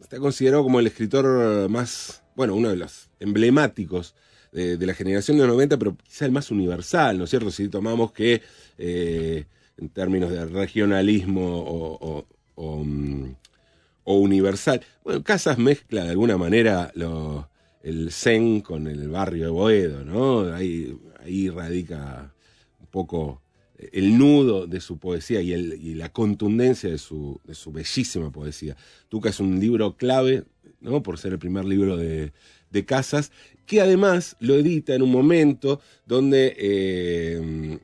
está 0.00 0.18
considerado 0.18 0.62
como 0.62 0.80
el 0.80 0.86
escritor 0.86 1.68
más, 1.68 2.22
bueno, 2.34 2.54
uno 2.54 2.70
de 2.70 2.76
los 2.76 3.10
emblemáticos 3.20 4.14
de, 4.52 4.76
de 4.76 4.86
la 4.86 4.94
generación 4.94 5.36
de 5.36 5.44
los 5.44 5.52
90, 5.54 5.78
pero 5.78 5.96
quizá 5.96 6.26
el 6.26 6.32
más 6.32 6.50
universal, 6.50 7.18
¿no 7.18 7.24
es 7.24 7.30
cierto? 7.30 7.50
Si 7.50 7.68
tomamos 7.68 8.12
que 8.12 8.42
eh, 8.78 9.44
en 9.76 9.88
términos 9.90 10.30
de 10.30 10.44
regionalismo 10.46 11.42
o, 11.58 12.26
o- 12.56 12.84
mm, 12.84 13.34
o 14.04 14.14
universal, 14.18 14.80
bueno, 15.04 15.22
Casas 15.22 15.58
mezcla 15.58 16.04
de 16.04 16.10
alguna 16.10 16.36
manera 16.36 16.90
lo- 16.94 17.48
el 17.82 18.10
zen 18.12 18.60
con 18.60 18.86
el 18.86 19.08
barrio 19.08 19.44
de 19.44 19.50
Boedo, 19.50 20.04
¿no? 20.04 20.52
Ahí, 20.54 20.96
ahí 21.24 21.48
radica 21.48 22.32
un 22.80 22.86
poco 22.86 23.40
el 23.92 24.18
nudo 24.18 24.66
de 24.66 24.80
su 24.80 24.98
poesía 24.98 25.40
y, 25.40 25.52
el- 25.52 25.74
y 25.82 25.94
la 25.94 26.10
contundencia 26.12 26.90
de 26.90 26.98
su, 26.98 27.40
de 27.44 27.54
su 27.54 27.72
bellísima 27.72 28.30
poesía. 28.30 28.76
Tuca 29.08 29.30
es 29.30 29.40
un 29.40 29.58
libro 29.58 29.96
clave, 29.96 30.44
¿no? 30.80 31.02
Por 31.02 31.18
ser 31.18 31.32
el 31.32 31.38
primer 31.38 31.64
libro 31.64 31.96
de, 31.96 32.32
de 32.70 32.84
Casas, 32.84 33.32
que 33.70 33.80
además 33.80 34.36
lo 34.40 34.56
edita 34.56 34.94
en 34.96 35.02
un 35.02 35.12
momento 35.12 35.80
donde 36.04 36.56
eh, 36.58 37.78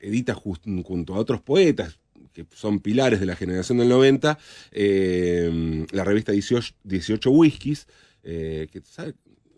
edita 0.00 0.34
junto 0.34 1.14
a 1.14 1.18
otros 1.18 1.42
poetas 1.42 1.98
que 2.32 2.46
son 2.52 2.80
pilares 2.80 3.20
de 3.20 3.26
la 3.26 3.36
generación 3.36 3.78
del 3.78 3.90
90, 3.90 4.38
eh, 4.72 5.86
la 5.92 6.02
revista 6.02 6.32
18, 6.32 6.74
18 6.82 7.30
Whiskies, 7.30 7.86
eh, 8.24 8.66
que 8.72 8.82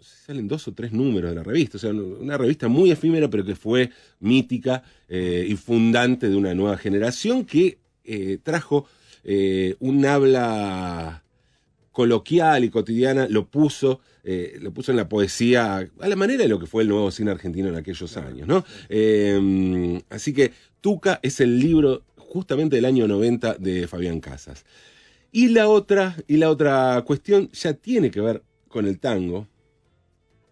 salen 0.03 0.49
dos 0.49 0.69
o 0.69 0.75
tres 0.75 0.93
números 0.93 1.31
de 1.31 1.37
la 1.37 1.43
revista, 1.43 1.79
o 1.79 1.81
sea, 1.81 1.93
una 1.93 2.37
revista 2.37 2.69
muy 2.69 2.91
efímera, 2.91 3.31
pero 3.31 3.45
que 3.45 3.55
fue 3.55 3.91
mítica 4.19 4.83
y 5.09 5.55
fundante 5.57 6.29
de 6.29 6.37
una 6.37 6.55
nueva 6.55 6.77
generación 6.77 7.45
que 7.45 7.79
trajo 8.43 8.87
un 9.79 10.05
habla 10.05 11.23
coloquial 11.97 12.63
y 12.63 12.69
cotidiana, 12.69 13.27
lo 13.27 13.49
puso, 13.49 14.01
eh, 14.23 14.59
lo 14.61 14.71
puso 14.71 14.91
en 14.91 14.99
la 14.99 15.09
poesía 15.09 15.77
a 15.99 16.09
la 16.09 16.15
manera 16.15 16.43
de 16.43 16.49
lo 16.51 16.59
que 16.59 16.67
fue 16.67 16.83
el 16.83 16.91
nuevo 16.91 17.11
cine 17.11 17.31
argentino 17.31 17.71
en 17.71 17.75
aquellos 17.77 18.19
años, 18.19 18.47
¿no? 18.47 18.67
Eh, 18.91 20.03
así 20.11 20.35
que 20.35 20.53
Tuca 20.83 21.19
es 21.23 21.41
el 21.41 21.59
libro 21.59 22.05
justamente 22.19 22.77
del 22.77 22.85
año 22.85 23.09
90 23.09 23.55
de 23.55 23.89
Fabián 23.89 24.21
Casas. 24.21 24.67
Y 25.33 25.49
la 25.49 25.71
otra, 25.71 26.15
y 26.29 26.37
la 26.37 26.51
otra 26.51 27.03
cuestión 27.07 27.49
ya 27.53 27.73
tiene 27.73 28.11
que 28.11 28.21
ver 28.21 28.43
con 28.69 28.85
el 28.87 28.99
tango 28.99 29.49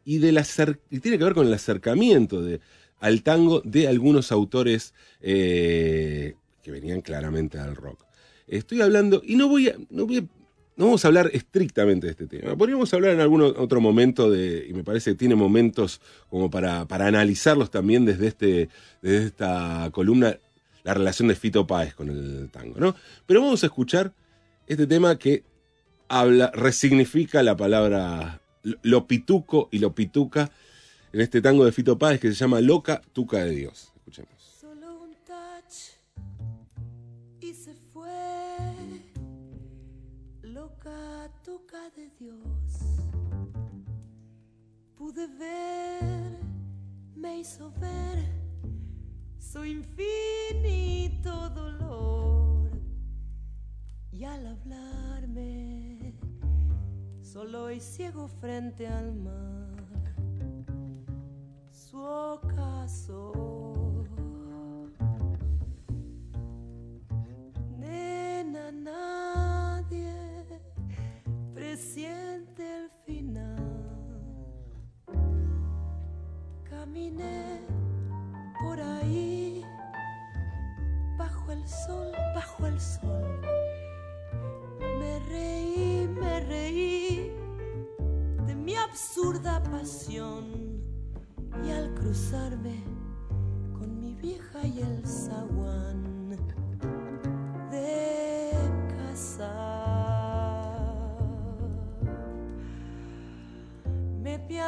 y, 0.03 0.21
del 0.21 0.39
acer- 0.39 0.81
y 0.91 1.01
tiene 1.01 1.19
que 1.19 1.25
ver 1.25 1.35
con 1.35 1.47
el 1.47 1.53
acercamiento 1.53 2.41
de, 2.41 2.61
al 3.01 3.23
tango 3.23 3.61
de 3.67 3.87
algunos 3.87 4.33
autores 4.33 4.95
eh, 5.21 6.37
que 6.63 6.71
venían 6.71 7.03
claramente 7.03 7.59
al 7.59 7.77
rock. 7.77 8.03
Estoy 8.47 8.81
hablando, 8.81 9.21
y 9.23 9.37
no 9.37 9.47
voy 9.49 9.69
a, 9.69 9.77
no 9.91 10.07
voy 10.07 10.19
a- 10.21 10.44
no 10.77 10.87
vamos 10.87 11.05
a 11.05 11.09
hablar 11.09 11.31
estrictamente 11.33 12.07
de 12.07 12.11
este 12.13 12.27
tema. 12.27 12.57
Podríamos 12.57 12.93
hablar 12.95 13.13
en 13.13 13.21
algún 13.21 13.43
otro 13.43 13.81
momento 13.81 14.31
de, 14.31 14.67
y 14.69 14.73
me 14.73 14.83
parece 14.83 15.13
que 15.13 15.17
tiene 15.17 15.35
momentos 15.37 16.01
como 16.29 16.51
para, 16.51 16.85
para 16.87 17.07
analizarlos 17.07 17.71
también 17.71 18.05
desde, 18.05 18.27
este, 18.27 18.69
desde 19.01 19.27
esta 19.27 19.89
columna, 19.93 20.37
la 20.83 20.95
relación 20.95 21.29
de 21.29 21.35
Fito 21.37 21.67
Páez 21.67 21.95
con 21.95 22.11
el 22.11 22.51
tango, 22.51 22.79
¿no? 22.79 22.95
Pero 23.27 23.41
vamos 23.41 23.63
a 23.63 23.67
escuchar 23.67 24.13
este 24.67 24.87
tema 24.87 25.17
que 25.19 25.45
habla, 26.09 26.51
resignifica 26.55 27.43
la 27.43 27.57
palabra 27.57 28.41
lo- 28.83 29.07
pituco 29.07 29.69
y 29.71 29.79
lo 29.79 29.95
pituca 29.95 30.51
en 31.13 31.21
este 31.21 31.41
tango 31.41 31.65
de 31.65 31.73
Fito 31.73 31.97
Páez 31.99 32.21
que 32.21 32.29
se 32.29 32.35
llama 32.35 32.61
Loca 32.61 33.01
Tuca 33.13 33.45
de 33.45 33.51
Dios. 33.53 33.93
Escuchemos. 33.97 34.34
Pude 45.15 45.29
ver, 45.39 46.39
me 47.15 47.39
hizo 47.39 47.71
ver 47.79 48.19
su 49.39 49.65
infinito 49.65 51.51
dolor. 51.51 52.69
Y 54.11 54.25
al 54.25 54.45
hablarme, 54.45 56.19
solo 57.23 57.71
y 57.71 57.79
ciego 57.79 58.27
frente 58.27 58.89
al 58.89 59.15
mar 59.15 59.64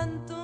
me 0.05 0.36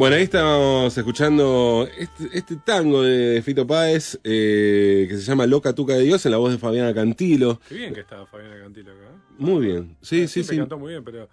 Bueno, 0.00 0.16
ahí 0.16 0.22
estamos 0.22 0.96
escuchando 0.96 1.86
este, 1.98 2.30
este 2.32 2.56
tango 2.56 3.02
de 3.02 3.42
Fito 3.42 3.66
Páez 3.66 4.18
eh, 4.24 5.04
que 5.06 5.14
se 5.14 5.20
llama 5.24 5.44
Loca 5.46 5.74
Tuca 5.74 5.92
de 5.92 6.04
Dios 6.04 6.24
en 6.24 6.32
la 6.32 6.38
voz 6.38 6.52
de 6.52 6.56
Fabiana 6.56 6.94
Cantilo. 6.94 7.60
Qué 7.68 7.74
bien 7.74 7.92
que 7.92 8.00
estaba 8.00 8.24
Fabiana 8.24 8.58
Cantilo 8.62 8.92
acá. 8.92 9.02
¿eh? 9.02 9.34
Muy 9.36 9.66
bien. 9.66 9.98
Sí, 10.00 10.20
sí, 10.26 10.28
Siempre 10.42 10.54
sí. 10.54 10.58
cantó 10.60 10.78
muy 10.78 10.92
bien, 10.92 11.04
pero 11.04 11.28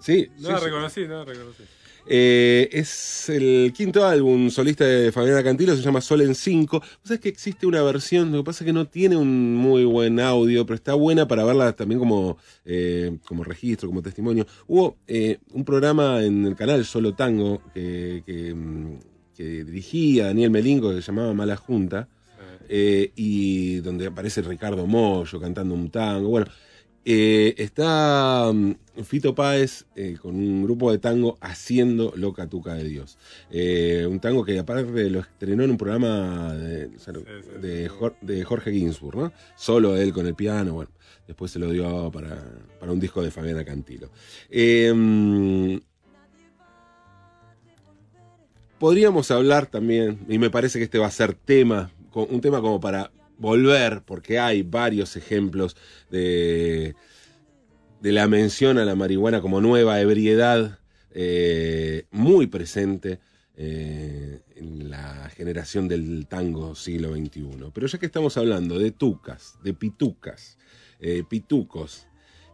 Sí, 0.00 0.26
no 0.38 0.46
sí, 0.46 0.52
la 0.54 0.58
sí. 0.58 0.64
reconocí, 0.64 1.00
no 1.06 1.18
la 1.18 1.24
reconocí. 1.26 1.64
Eh, 2.06 2.68
es 2.72 3.28
el 3.28 3.72
quinto 3.74 4.04
álbum 4.04 4.50
solista 4.50 4.84
de 4.84 5.12
Fabiana 5.12 5.42
Cantilo, 5.42 5.76
se 5.76 5.82
llama 5.82 6.00
Sol 6.00 6.22
en 6.22 6.34
5. 6.34 6.82
sabes 7.02 7.20
que 7.20 7.28
existe 7.28 7.66
una 7.66 7.82
versión, 7.82 8.32
lo 8.32 8.38
que 8.38 8.44
pasa 8.44 8.64
es 8.64 8.66
que 8.66 8.72
no 8.72 8.86
tiene 8.86 9.16
un 9.16 9.54
muy 9.54 9.84
buen 9.84 10.18
audio, 10.20 10.64
pero 10.64 10.76
está 10.76 10.94
buena 10.94 11.28
para 11.28 11.44
verla 11.44 11.72
también 11.72 11.98
como, 11.98 12.38
eh, 12.64 13.18
como 13.26 13.44
registro, 13.44 13.88
como 13.88 14.02
testimonio. 14.02 14.46
Hubo 14.66 14.96
eh, 15.06 15.38
un 15.52 15.64
programa 15.64 16.22
en 16.22 16.46
el 16.46 16.56
canal 16.56 16.84
Solo 16.84 17.14
Tango 17.14 17.62
que, 17.74 18.22
que, 18.24 18.54
mm, 18.54 18.98
que 19.36 19.64
dirigía 19.64 20.26
Daniel 20.26 20.50
Melingo 20.50 20.90
que 20.90 21.02
se 21.02 21.08
llamaba 21.08 21.34
Mala 21.34 21.56
Junta. 21.56 22.08
y 22.70 23.80
donde 23.80 24.08
aparece 24.08 24.42
Ricardo 24.42 24.86
Mollo 24.86 25.40
cantando 25.40 25.74
un 25.74 25.90
tango. 25.90 26.28
Bueno, 26.28 26.48
eh, 27.04 27.54
está 27.56 28.50
mm, 28.52 28.74
Fito 29.04 29.34
Páez 29.34 29.86
eh, 29.96 30.16
con 30.20 30.34
un 30.34 30.62
grupo 30.62 30.92
de 30.92 30.98
tango 30.98 31.38
haciendo 31.40 32.12
Loca 32.16 32.48
Tuca 32.48 32.74
de 32.74 32.84
Dios. 32.84 33.18
Eh, 33.50 34.06
un 34.08 34.20
tango 34.20 34.44
que 34.44 34.58
aparte 34.58 35.08
lo 35.10 35.20
estrenó 35.20 35.64
en 35.64 35.70
un 35.70 35.78
programa 35.78 36.52
de, 36.54 36.86
o 36.86 36.98
sea, 36.98 37.14
sí, 37.14 37.20
de 38.22 38.44
Jorge 38.44 38.72
Ginsburg, 38.72 39.16
¿no? 39.16 39.32
Solo 39.56 39.96
él 39.96 40.12
con 40.12 40.26
el 40.26 40.34
piano, 40.34 40.74
bueno. 40.74 40.90
Después 41.26 41.50
se 41.50 41.58
lo 41.58 41.70
dio 41.70 42.10
para, 42.10 42.42
para 42.80 42.90
un 42.90 43.00
disco 43.00 43.22
de 43.22 43.30
Fabiana 43.30 43.62
Cantilo. 43.64 44.10
Mm, 44.50 45.76
podríamos 48.78 49.30
hablar 49.30 49.66
también, 49.66 50.20
y 50.28 50.38
me 50.38 50.48
parece 50.48 50.78
que 50.78 50.84
este 50.84 50.98
va 50.98 51.06
a 51.06 51.10
ser 51.10 51.34
tema, 51.34 51.90
un 52.14 52.40
tema 52.40 52.60
como 52.62 52.80
para 52.80 53.10
volver, 53.38 54.02
porque 54.04 54.38
hay 54.38 54.62
varios 54.62 55.16
ejemplos 55.16 55.76
de, 56.10 56.94
de 58.00 58.12
la 58.12 58.28
mención 58.28 58.78
a 58.78 58.84
la 58.84 58.94
marihuana 58.94 59.40
como 59.40 59.60
nueva 59.60 60.00
ebriedad 60.00 60.78
eh, 61.12 62.04
muy 62.10 62.46
presente 62.46 63.20
eh, 63.56 64.40
en 64.56 64.90
la 64.90 65.30
generación 65.30 65.88
del 65.88 66.26
tango 66.26 66.74
siglo 66.74 67.14
XXI. 67.14 67.70
Pero 67.72 67.86
ya 67.86 67.98
que 67.98 68.06
estamos 68.06 68.36
hablando 68.36 68.78
de 68.78 68.90
tucas, 68.90 69.58
de 69.62 69.74
pitucas, 69.74 70.58
eh, 71.00 71.22
pitucos, 71.28 72.06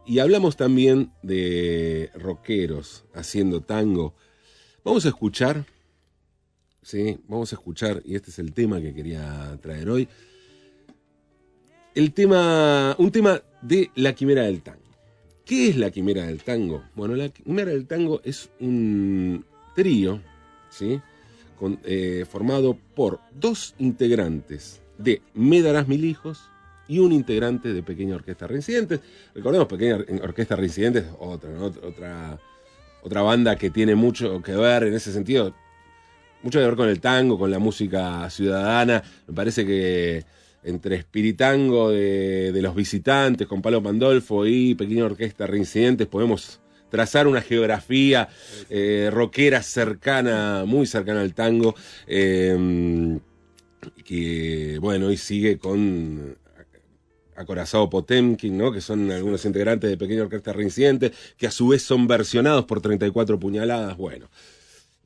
y 0.07 0.18
hablamos 0.18 0.57
también 0.57 1.12
de 1.23 2.11
rockeros 2.14 3.05
haciendo 3.14 3.62
tango, 3.62 4.14
vamos 4.85 5.07
a 5.07 5.09
escuchar 5.09 5.64
¿sí? 6.85 7.18
Vamos 7.27 7.53
a 7.53 7.57
escuchar, 7.57 8.03
y 8.05 8.14
este 8.14 8.31
es 8.31 8.38
el 8.38 8.53
tema 8.53 8.81
que 8.81 8.94
quería 8.94 9.59
traer 9.61 9.88
hoy, 9.88 10.09
el 11.94 12.12
tema, 12.12 12.94
un 12.98 13.11
tema 13.11 13.40
de 13.62 13.90
la 13.94 14.14
quimera 14.14 14.42
del 14.42 14.62
tango. 14.62 14.80
¿Qué 15.44 15.68
es 15.68 15.76
la 15.76 15.90
quimera 15.90 16.26
del 16.26 16.42
tango? 16.42 16.83
Bueno, 16.94 17.14
la 17.14 17.28
quimera 17.28 17.70
del 17.70 17.87
tango 17.87 18.20
es 18.24 18.50
un 18.61 19.44
trío, 19.74 20.20
¿sí? 20.70 21.00
Eh, 21.85 22.26
formado 22.28 22.76
por 22.94 23.20
dos 23.33 23.74
integrantes 23.78 24.83
de 24.98 25.22
Me 25.33 25.62
darás 25.62 25.88
mil 25.88 26.04
hijos 26.04 26.50
y 26.88 26.98
un 26.98 27.12
integrante 27.12 27.72
de 27.72 27.83
Pequeña 27.83 28.16
Orquesta 28.16 28.46
Reincidentes. 28.46 29.00
Recordemos, 29.35 29.68
Pequeña 29.68 29.98
Orquesta 30.22 30.57
Reincidentes, 30.57 31.04
otra, 31.18 31.50
¿no? 31.50 31.66
otra, 31.66 32.38
otra 33.02 33.22
banda 33.22 33.57
que 33.57 33.70
tiene 33.70 33.94
mucho 33.94 34.42
que 34.42 34.52
ver 34.52 34.85
en 34.85 34.94
ese 34.94 35.12
sentido, 35.12 35.54
mucho 36.42 36.59
que 36.59 36.66
ver 36.66 36.76
con 36.76 36.88
el 36.88 37.00
tango, 37.00 37.38
con 37.38 37.50
la 37.50 37.59
música 37.59 38.28
ciudadana. 38.28 39.02
Me 39.26 39.35
parece 39.35 39.64
que 39.64 40.24
entre 40.64 40.96
Espiritango 40.96 41.90
de, 41.90 42.59
los 42.61 42.74
visitantes, 42.74 43.46
con 43.46 43.62
Palo 43.62 43.83
Pandolfo 43.83 44.46
y 44.46 44.74
Pequeña 44.74 45.05
Orquesta 45.05 45.46
Reincidentes, 45.46 46.07
podemos 46.07 46.61
trazar 46.90 47.27
una 47.27 47.40
geografía 47.40 48.29
eh, 48.70 49.11
rockera 49.12 49.62
cercana, 49.62 50.64
muy 50.66 50.87
cercana 50.87 51.20
al 51.20 51.35
tango, 51.35 51.74
eh, 52.07 53.18
que 54.05 54.79
bueno, 54.81 55.07
hoy 55.07 55.16
sigue 55.16 55.59
con 55.59 56.37
Acorazado 57.37 57.90
Potemkin, 57.90 58.57
¿no? 58.57 58.70
que 58.70 58.81
son 58.81 59.11
algunos 59.11 59.44
integrantes 59.44 59.90
de 59.90 59.96
Pequeña 59.96 60.22
Orquesta 60.22 60.53
Reincidente, 60.53 61.12
que 61.37 61.46
a 61.46 61.50
su 61.50 61.68
vez 61.68 61.83
son 61.83 62.07
versionados 62.07 62.64
por 62.64 62.81
34 62.81 63.38
puñaladas. 63.40 63.96
Bueno, 63.96 64.31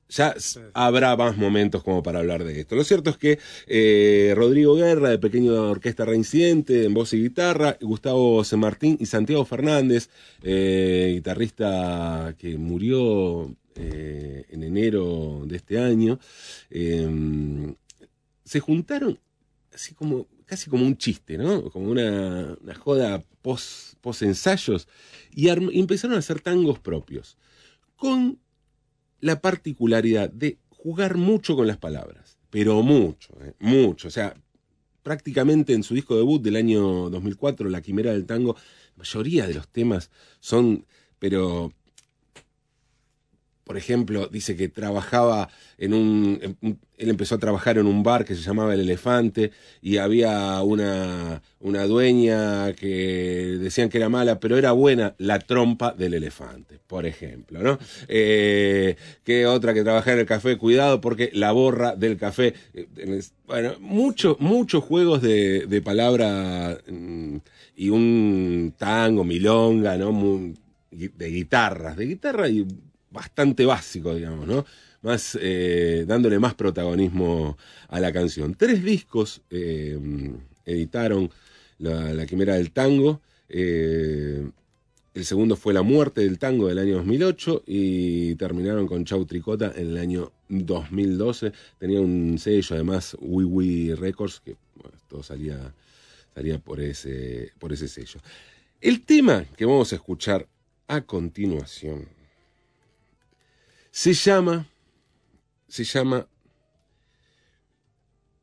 ya 0.09 0.35
habrá 0.73 1.17
más 1.17 1.37
momentos 1.37 1.83
como 1.83 2.03
para 2.03 2.21
hablar 2.21 2.45
de 2.45 2.61
esto. 2.61 2.77
Lo 2.77 2.85
cierto 2.85 3.11
es 3.11 3.19
que 3.19 3.39
eh, 3.67 4.33
Rodrigo 4.37 4.75
Guerra, 4.75 5.11
de 5.11 5.19
Pequeña 5.19 5.53
Orquesta 5.53 6.05
Reincidente, 6.05 6.85
en 6.85 6.95
voz 6.95 7.13
y 7.13 7.23
guitarra, 7.23 7.77
Gustavo 7.81 8.43
C. 8.45 8.57
Martín 8.57 8.97
y 9.01 9.07
Santiago 9.07 9.45
Fernández, 9.45 10.09
eh, 10.43 11.13
guitarrista 11.15 12.35
que 12.39 12.57
murió 12.57 13.55
eh, 13.77 14.47
en 14.49 14.63
enero 14.63 15.43
de 15.47 15.57
este 15.57 15.79
año, 15.79 16.19
eh, 16.71 17.75
se 18.45 18.61
juntaron 18.61 19.19
así 19.75 19.95
como 19.95 20.27
casi 20.47 20.71
como 20.71 20.87
un 20.87 20.97
chiste, 20.97 21.37
¿no? 21.37 21.71
Como 21.71 21.91
una, 21.91 22.57
una 22.61 22.75
joda 22.75 23.23
post, 23.43 23.95
post 24.01 24.23
ensayos 24.23 24.89
y, 25.31 25.49
y 25.49 25.81
empezaron 25.81 26.17
a 26.17 26.21
hacer 26.21 26.41
tangos 26.41 26.79
propios 26.79 27.37
con 27.97 28.39
la 29.21 29.41
particularidad 29.41 30.31
de 30.31 30.59
jugar 30.71 31.17
mucho 31.17 31.57
con 31.57 31.67
las 31.67 31.79
palabras, 31.79 32.39
pero 32.51 32.83
mucho, 32.83 33.35
¿eh? 33.43 33.55
mucho, 33.59 34.09
o 34.09 34.11
sea, 34.11 34.35
prácticamente 35.03 35.73
en 35.73 35.83
su 35.83 35.95
disco 35.95 36.17
debut 36.17 36.43
del 36.43 36.57
año 36.57 37.11
2004, 37.11 37.69
La 37.69 37.81
Quimera 37.81 38.13
del 38.13 38.27
Tango, 38.27 38.55
la 38.55 38.99
mayoría 38.99 39.47
de 39.47 39.55
los 39.55 39.69
temas 39.69 40.11
son, 40.41 40.85
pero 41.19 41.73
por 43.69 43.77
ejemplo, 43.77 44.29
dice 44.29 44.57
que 44.57 44.69
trabajaba 44.71 45.51
en 45.77 45.93
un, 45.93 46.57
Él 46.97 47.11
empezó 47.11 47.35
a 47.35 47.39
trabajar 47.39 47.77
en 47.77 47.87
un 47.87 48.03
bar 48.03 48.25
que 48.25 48.35
se 48.35 48.41
llamaba 48.41 48.73
El 48.73 48.81
Elefante 48.81 49.51
y 49.83 49.99
había 49.99 50.63
una, 50.63 51.43
una 51.61 51.87
dueña 51.87 52.73
que 52.73 53.59
decían 53.61 53.91
que 53.91 53.99
era 53.99 54.09
mala, 54.09 54.41
pero 54.41 54.57
era 54.57 54.73
buena, 54.73 55.15
la 55.19 55.39
trompa 55.39 55.93
del 55.93 56.15
elefante, 56.15 56.79
por 56.87 57.05
ejemplo, 57.05 57.63
¿no? 57.63 57.79
Eh, 58.09 58.97
que 59.23 59.45
otra 59.47 59.75
que 59.75 59.83
trabajaba 59.83 60.15
en 60.15 60.21
el 60.21 60.27
café, 60.27 60.57
cuidado 60.57 61.03
porque 61.03 61.31
la 61.35 61.53
borra 61.53 61.95
del 61.95 62.17
café. 62.17 62.55
eh, 62.73 63.21
Bueno, 63.47 63.75
muchos 63.81 64.41
muchos 64.41 64.83
juegos 64.83 65.21
de, 65.21 65.67
de 65.67 65.83
palabra 65.83 66.79
mm, 66.89 67.37
y 67.77 67.91
un 67.91 68.75
tango, 68.79 69.25
milonga, 69.25 69.99
¿no? 69.99 70.11
De 70.91 71.29
guitarras, 71.29 71.97
de 71.99 72.07
guitarra 72.07 72.49
y 72.49 72.67
bastante 73.11 73.65
básico, 73.67 74.15
digamos, 74.15 74.47
¿no? 74.47 74.65
Más, 75.03 75.39
eh, 75.41 76.05
dándole 76.07 76.39
más 76.39 76.55
protagonismo 76.55 77.57
a 77.89 78.01
la 78.01 78.13
canción. 78.13 78.55
Tres 78.55 78.83
discos 78.83 79.43
eh, 79.51 79.99
editaron 80.65 81.31
la, 81.79 82.13
la 82.13 82.27
Quimera 82.27 82.55
del 82.55 82.73
Tango. 82.73 83.21
eh, 83.49 84.51
el 85.19 85.25
segundo 85.25 85.57
fue 85.57 85.75
La 85.75 85.83
Muerte 85.83 86.21
del 86.21 86.39
Tango 86.39 86.69
del 86.69 86.79
año 86.79 86.99
2008 86.99 87.65
y 87.67 88.37
terminaron 88.37 88.87
con 88.87 89.05
Chau 89.05 89.25
Tricota 89.25 89.73
en 89.75 89.89
el 89.89 89.99
año 89.99 90.31
2012. 90.49 91.51
Tenía 91.77 92.01
un 92.01 92.39
sello, 92.39 92.77
además, 92.77 93.17
Wii 93.21 93.95
Records, 93.95 94.39
que 94.39 94.55
todo 95.09 95.25
salía, 95.25 95.75
salía 96.37 96.61
por, 96.61 96.81
ese, 96.81 97.53
por 97.59 97.73
ese 97.73 97.89
sello. 97.89 98.21
El 98.81 99.05
tema 99.05 99.45
que 99.57 99.65
vamos 99.65 99.93
a 99.93 99.97
escuchar 99.97 100.47
a 100.87 101.01
continuación 101.01 102.07
se 103.99 104.13
llama, 104.13 104.65
se 105.67 105.83
llama 105.83 106.25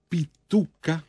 Pituca 0.09 1.01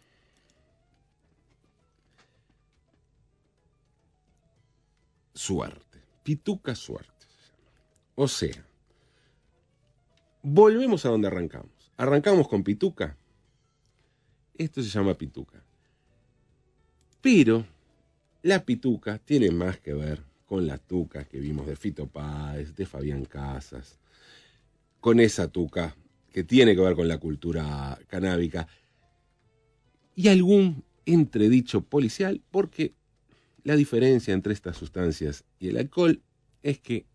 Suerte. 5.34 6.00
Pituca 6.22 6.76
Suerte. 6.76 7.26
O 8.14 8.28
sea, 8.28 8.64
volvemos 10.42 11.04
a 11.04 11.08
donde 11.08 11.26
arrancamos. 11.26 11.90
Arrancamos 11.96 12.46
con 12.46 12.62
Pituca. 12.62 13.16
Esto 14.56 14.80
se 14.80 14.90
llama 14.90 15.14
Pituca. 15.14 15.60
Pero 17.20 17.66
la 18.42 18.64
Pituca 18.64 19.18
tiene 19.18 19.50
más 19.50 19.80
que 19.80 19.92
ver 19.92 20.22
con 20.46 20.68
la 20.68 20.78
tuca 20.78 21.24
que 21.24 21.40
vimos 21.40 21.66
de 21.66 21.74
Fito 21.74 22.06
Páez, 22.06 22.76
de 22.76 22.86
Fabián 22.86 23.24
Casas, 23.24 23.98
con 25.06 25.20
esa 25.20 25.46
tuca 25.46 25.96
que 26.32 26.42
tiene 26.42 26.74
que 26.74 26.80
ver 26.80 26.96
con 26.96 27.06
la 27.06 27.18
cultura 27.18 27.96
canábica 28.08 28.66
y 30.16 30.26
algún 30.26 30.82
entredicho 31.04 31.82
policial, 31.82 32.42
porque 32.50 32.92
la 33.62 33.76
diferencia 33.76 34.34
entre 34.34 34.52
estas 34.52 34.76
sustancias 34.76 35.44
y 35.60 35.68
el 35.68 35.76
alcohol 35.76 36.24
es 36.64 36.80
que 36.80 37.06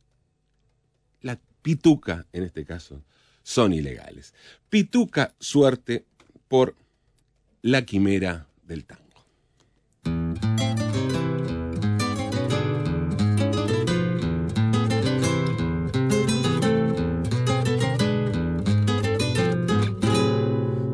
la 1.19 1.37
pituca, 1.61 2.25
en 2.31 2.43
este 2.43 2.63
caso, 2.63 3.03
son 3.43 3.73
ilegales. 3.73 4.33
Pituca, 4.69 5.35
suerte 5.37 6.05
por 6.47 6.77
la 7.61 7.83
quimera 7.83 8.47
del 8.63 8.85
tango. 8.85 9.00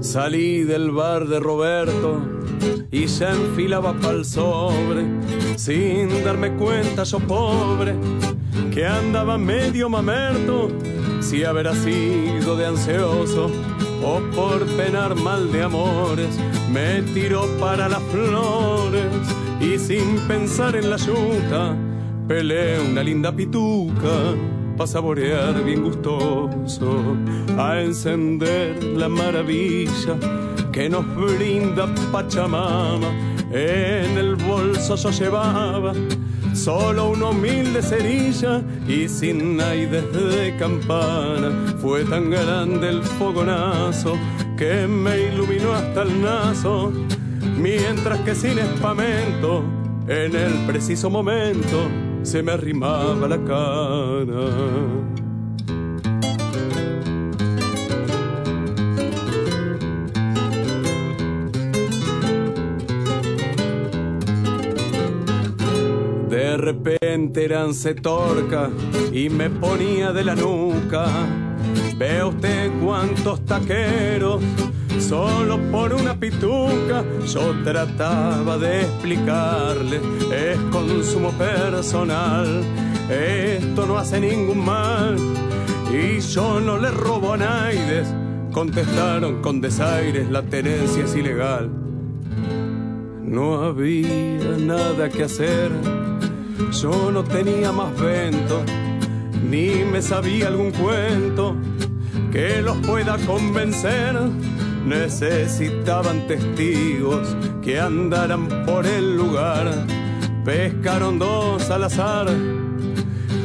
Salí 0.07 0.63
del 0.63 0.91
bar 0.91 1.27
de 1.27 1.37
Roberto 1.41 2.21
y 2.91 3.09
se 3.09 3.27
enfilaba 3.27 3.91
pa'l 3.91 4.23
sobre, 4.23 5.03
sin 5.57 6.23
darme 6.23 6.53
cuenta 6.53 7.03
yo 7.03 7.19
pobre, 7.19 7.93
que 8.73 8.85
andaba 8.85 9.37
medio 9.37 9.89
mamerto, 9.89 10.69
si 11.19 11.43
habrá 11.43 11.75
sido 11.75 12.55
de 12.55 12.67
ansioso 12.67 13.51
o 14.01 14.21
por 14.33 14.65
penar 14.77 15.13
mal 15.15 15.51
de 15.51 15.63
amores, 15.63 16.39
me 16.71 17.01
tiró 17.13 17.45
para 17.59 17.89
las 17.89 18.01
flores 18.03 19.11
y 19.59 19.77
sin 19.77 20.19
pensar 20.25 20.77
en 20.77 20.89
la 20.89 20.95
yuca, 20.95 21.75
peleé 22.29 22.79
una 22.79 23.03
linda 23.03 23.35
pituca 23.35 24.33
pa' 24.77 24.85
saborear 24.85 25.63
bien 25.63 25.83
gustoso, 25.83 27.17
a 27.57 27.81
encender 27.81 28.83
la 28.83 29.09
maravilla 29.09 30.15
que 30.71 30.87
nos 30.87 31.03
brinda 31.15 31.87
Pachamama. 32.11 33.09
En 33.51 34.17
el 34.17 34.35
bolso 34.35 34.95
yo 34.95 35.09
llevaba 35.09 35.93
solo 36.53 37.09
una 37.09 37.29
humilde 37.29 37.81
cerilla 37.81 38.61
y 38.87 39.07
sin 39.07 39.59
aires 39.59 40.03
de 40.13 40.55
campana. 40.57 41.49
Fue 41.81 42.03
tan 42.03 42.29
grande 42.29 42.89
el 42.89 43.01
fogonazo 43.01 44.15
que 44.57 44.87
me 44.87 45.21
iluminó 45.29 45.73
hasta 45.73 46.03
el 46.03 46.21
naso, 46.21 46.91
mientras 47.57 48.19
que 48.19 48.35
sin 48.35 48.59
espamento, 48.59 49.63
en 50.07 50.35
el 50.35 50.53
preciso 50.67 51.09
momento, 51.09 51.89
se 52.27 52.43
me 52.43 52.51
arrimaba 52.51 53.25
la 53.25 53.37
cara. 53.37 54.47
De 66.27 66.57
repente 66.57 67.45
eran 67.45 67.73
se 67.73 67.95
torca 67.95 68.71
y 69.13 69.29
me 69.29 69.49
ponía 69.49 70.11
de 70.11 70.25
la 70.25 70.35
nuca. 70.35 71.05
Ve 71.97 72.25
usted 72.25 72.69
cuántos 72.83 73.45
taqueros, 73.45 74.41
solo 75.01 75.59
por 75.71 75.93
una 75.93 76.13
pituca. 76.19 77.03
Yo 77.25 77.53
trataba 77.63 78.57
de 78.57 78.81
explicarle, 78.81 80.01
es 80.31 80.57
consumo 80.71 81.31
personal. 81.31 82.63
Esto 83.09 83.85
no 83.85 83.97
hace 83.97 84.19
ningún 84.19 84.65
mal 84.65 85.17
y 85.91 86.19
yo 86.19 86.59
no 86.59 86.77
le 86.77 86.91
robo 86.91 87.33
a 87.33 87.37
Naides. 87.37 88.07
Contestaron 88.51 89.41
con 89.41 89.61
desaires, 89.61 90.29
la 90.29 90.41
tenencia 90.41 91.05
es 91.05 91.15
ilegal. 91.15 91.69
No 93.23 93.61
había 93.61 94.57
nada 94.57 95.09
que 95.09 95.23
hacer, 95.23 95.69
yo 96.81 97.11
no 97.11 97.23
tenía 97.23 97.71
más 97.71 97.95
vento, 97.99 98.63
ni 99.49 99.83
me 99.83 100.01
sabía 100.01 100.47
algún 100.47 100.71
cuento 100.71 101.55
que 102.31 102.61
los 102.61 102.77
pueda 102.77 103.17
convencer. 103.25 104.15
Necesitaban 104.85 106.27
testigos 106.27 107.35
que 107.61 107.79
andaran 107.79 108.47
por 108.65 108.85
el 108.85 109.17
lugar. 109.17 109.71
Pescaron 110.45 111.19
dos 111.19 111.69
al 111.69 111.83
azar 111.83 112.27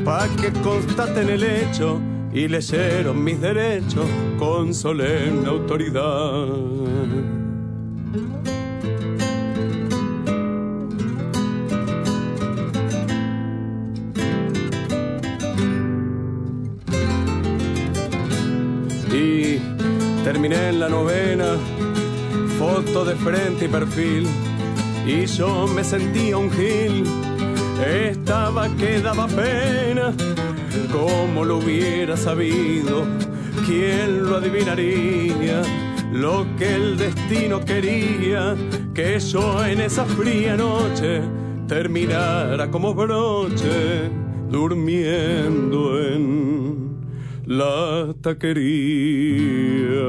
pa' 0.04 0.28
que 0.40 0.52
constaten 0.62 1.28
el 1.28 1.42
hecho 1.42 2.00
y 2.32 2.48
leyeron 2.48 3.22
mis 3.22 3.40
derechos 3.40 4.06
con 4.38 4.74
solemne 4.74 5.48
autoridad. 5.48 7.31
De 22.82 23.14
frente 23.14 23.66
y 23.66 23.68
perfil, 23.68 24.26
y 25.06 25.24
yo 25.26 25.66
me 25.68 25.84
sentía 25.84 26.36
un 26.36 26.50
gil, 26.50 27.04
estaba 27.86 28.68
que 28.76 29.00
daba 29.00 29.28
pena, 29.28 30.12
como 30.90 31.44
lo 31.44 31.58
hubiera 31.58 32.16
sabido, 32.16 33.04
quién 33.66 34.28
lo 34.28 34.36
adivinaría, 34.36 35.62
lo 36.12 36.44
que 36.58 36.74
el 36.74 36.98
destino 36.98 37.64
quería, 37.64 38.56
que 38.92 39.18
yo 39.20 39.64
en 39.64 39.80
esa 39.80 40.04
fría 40.04 40.56
noche 40.56 41.22
terminara 41.68 42.70
como 42.70 42.94
broche, 42.94 44.10
durmiendo 44.50 45.98
en 46.00 46.96
la 47.46 48.12
taquería. 48.20 50.02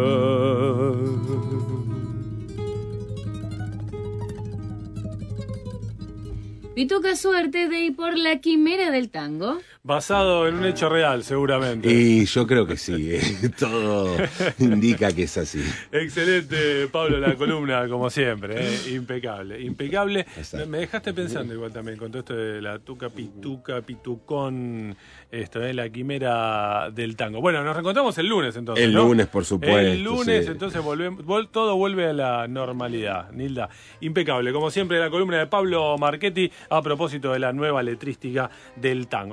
Pituca 6.76 7.16
suerte 7.16 7.70
de 7.70 7.82
ir 7.82 7.96
por 7.96 8.18
la 8.18 8.40
quimera 8.40 8.90
del 8.90 9.12
tango. 9.12 9.60
Basado 9.86 10.48
en 10.48 10.56
un 10.56 10.64
hecho 10.66 10.88
real, 10.88 11.26
seguramente. 11.26 11.92
Y 11.92 12.24
yo 12.24 12.48
creo 12.48 12.66
que 12.66 12.78
sí, 12.78 13.16
eh, 13.16 13.22
todo 13.60 14.16
indica 14.60 15.12
que 15.12 15.24
es 15.24 15.38
así. 15.38 15.62
Excelente, 15.92 16.88
Pablo, 16.88 17.20
la 17.20 17.36
columna, 17.36 17.86
como 17.90 18.10
siempre. 18.10 18.56
eh, 18.66 18.80
Impecable, 18.94 19.60
impecable. 19.60 20.22
Exacto. 20.22 20.66
Me, 20.68 20.78
dejaste 20.78 21.14
pensando 21.14 21.54
igual 21.54 21.74
también 21.74 21.98
con 21.98 22.10
todo 22.12 22.20
esto 22.22 22.34
de 22.34 22.62
la 22.62 22.80
tuca, 22.80 23.10
pituca, 23.10 23.82
pitucón, 23.82 24.96
esto, 25.30 25.62
eh, 25.62 25.74
la 25.74 25.90
quimera 25.90 26.90
del 26.90 27.18
tango. 27.18 27.42
Bueno, 27.42 27.62
nos 27.62 27.74
reencontramos 27.76 28.18
el 28.20 28.28
lunes 28.28 28.56
entonces. 28.56 28.86
El 28.86 28.94
¿no? 28.94 29.04
lunes, 29.04 29.28
por 29.28 29.44
supuesto, 29.44 29.78
El 29.80 30.02
lunes, 30.02 30.46
sí. 30.46 30.52
entonces 30.52 30.82
volvemos, 30.82 31.26
vol- 31.26 31.50
todo 31.52 31.76
vuelve 31.76 32.08
a 32.08 32.14
la 32.14 32.48
normalidad. 32.48 33.32
Nilda, 33.34 33.68
impecable. 34.00 34.54
Como 34.54 34.72
siempre, 34.72 34.98
la 34.98 35.10
columna 35.10 35.40
de 35.40 35.48
Pablo 35.48 35.98
Marchetti 35.98 36.50
a 36.70 36.82
propósito 36.82 37.34
de 37.34 37.40
la 37.40 37.52
nueva 37.52 37.84
letrística 37.84 38.50
del 38.78 39.08
tango. 39.08 39.32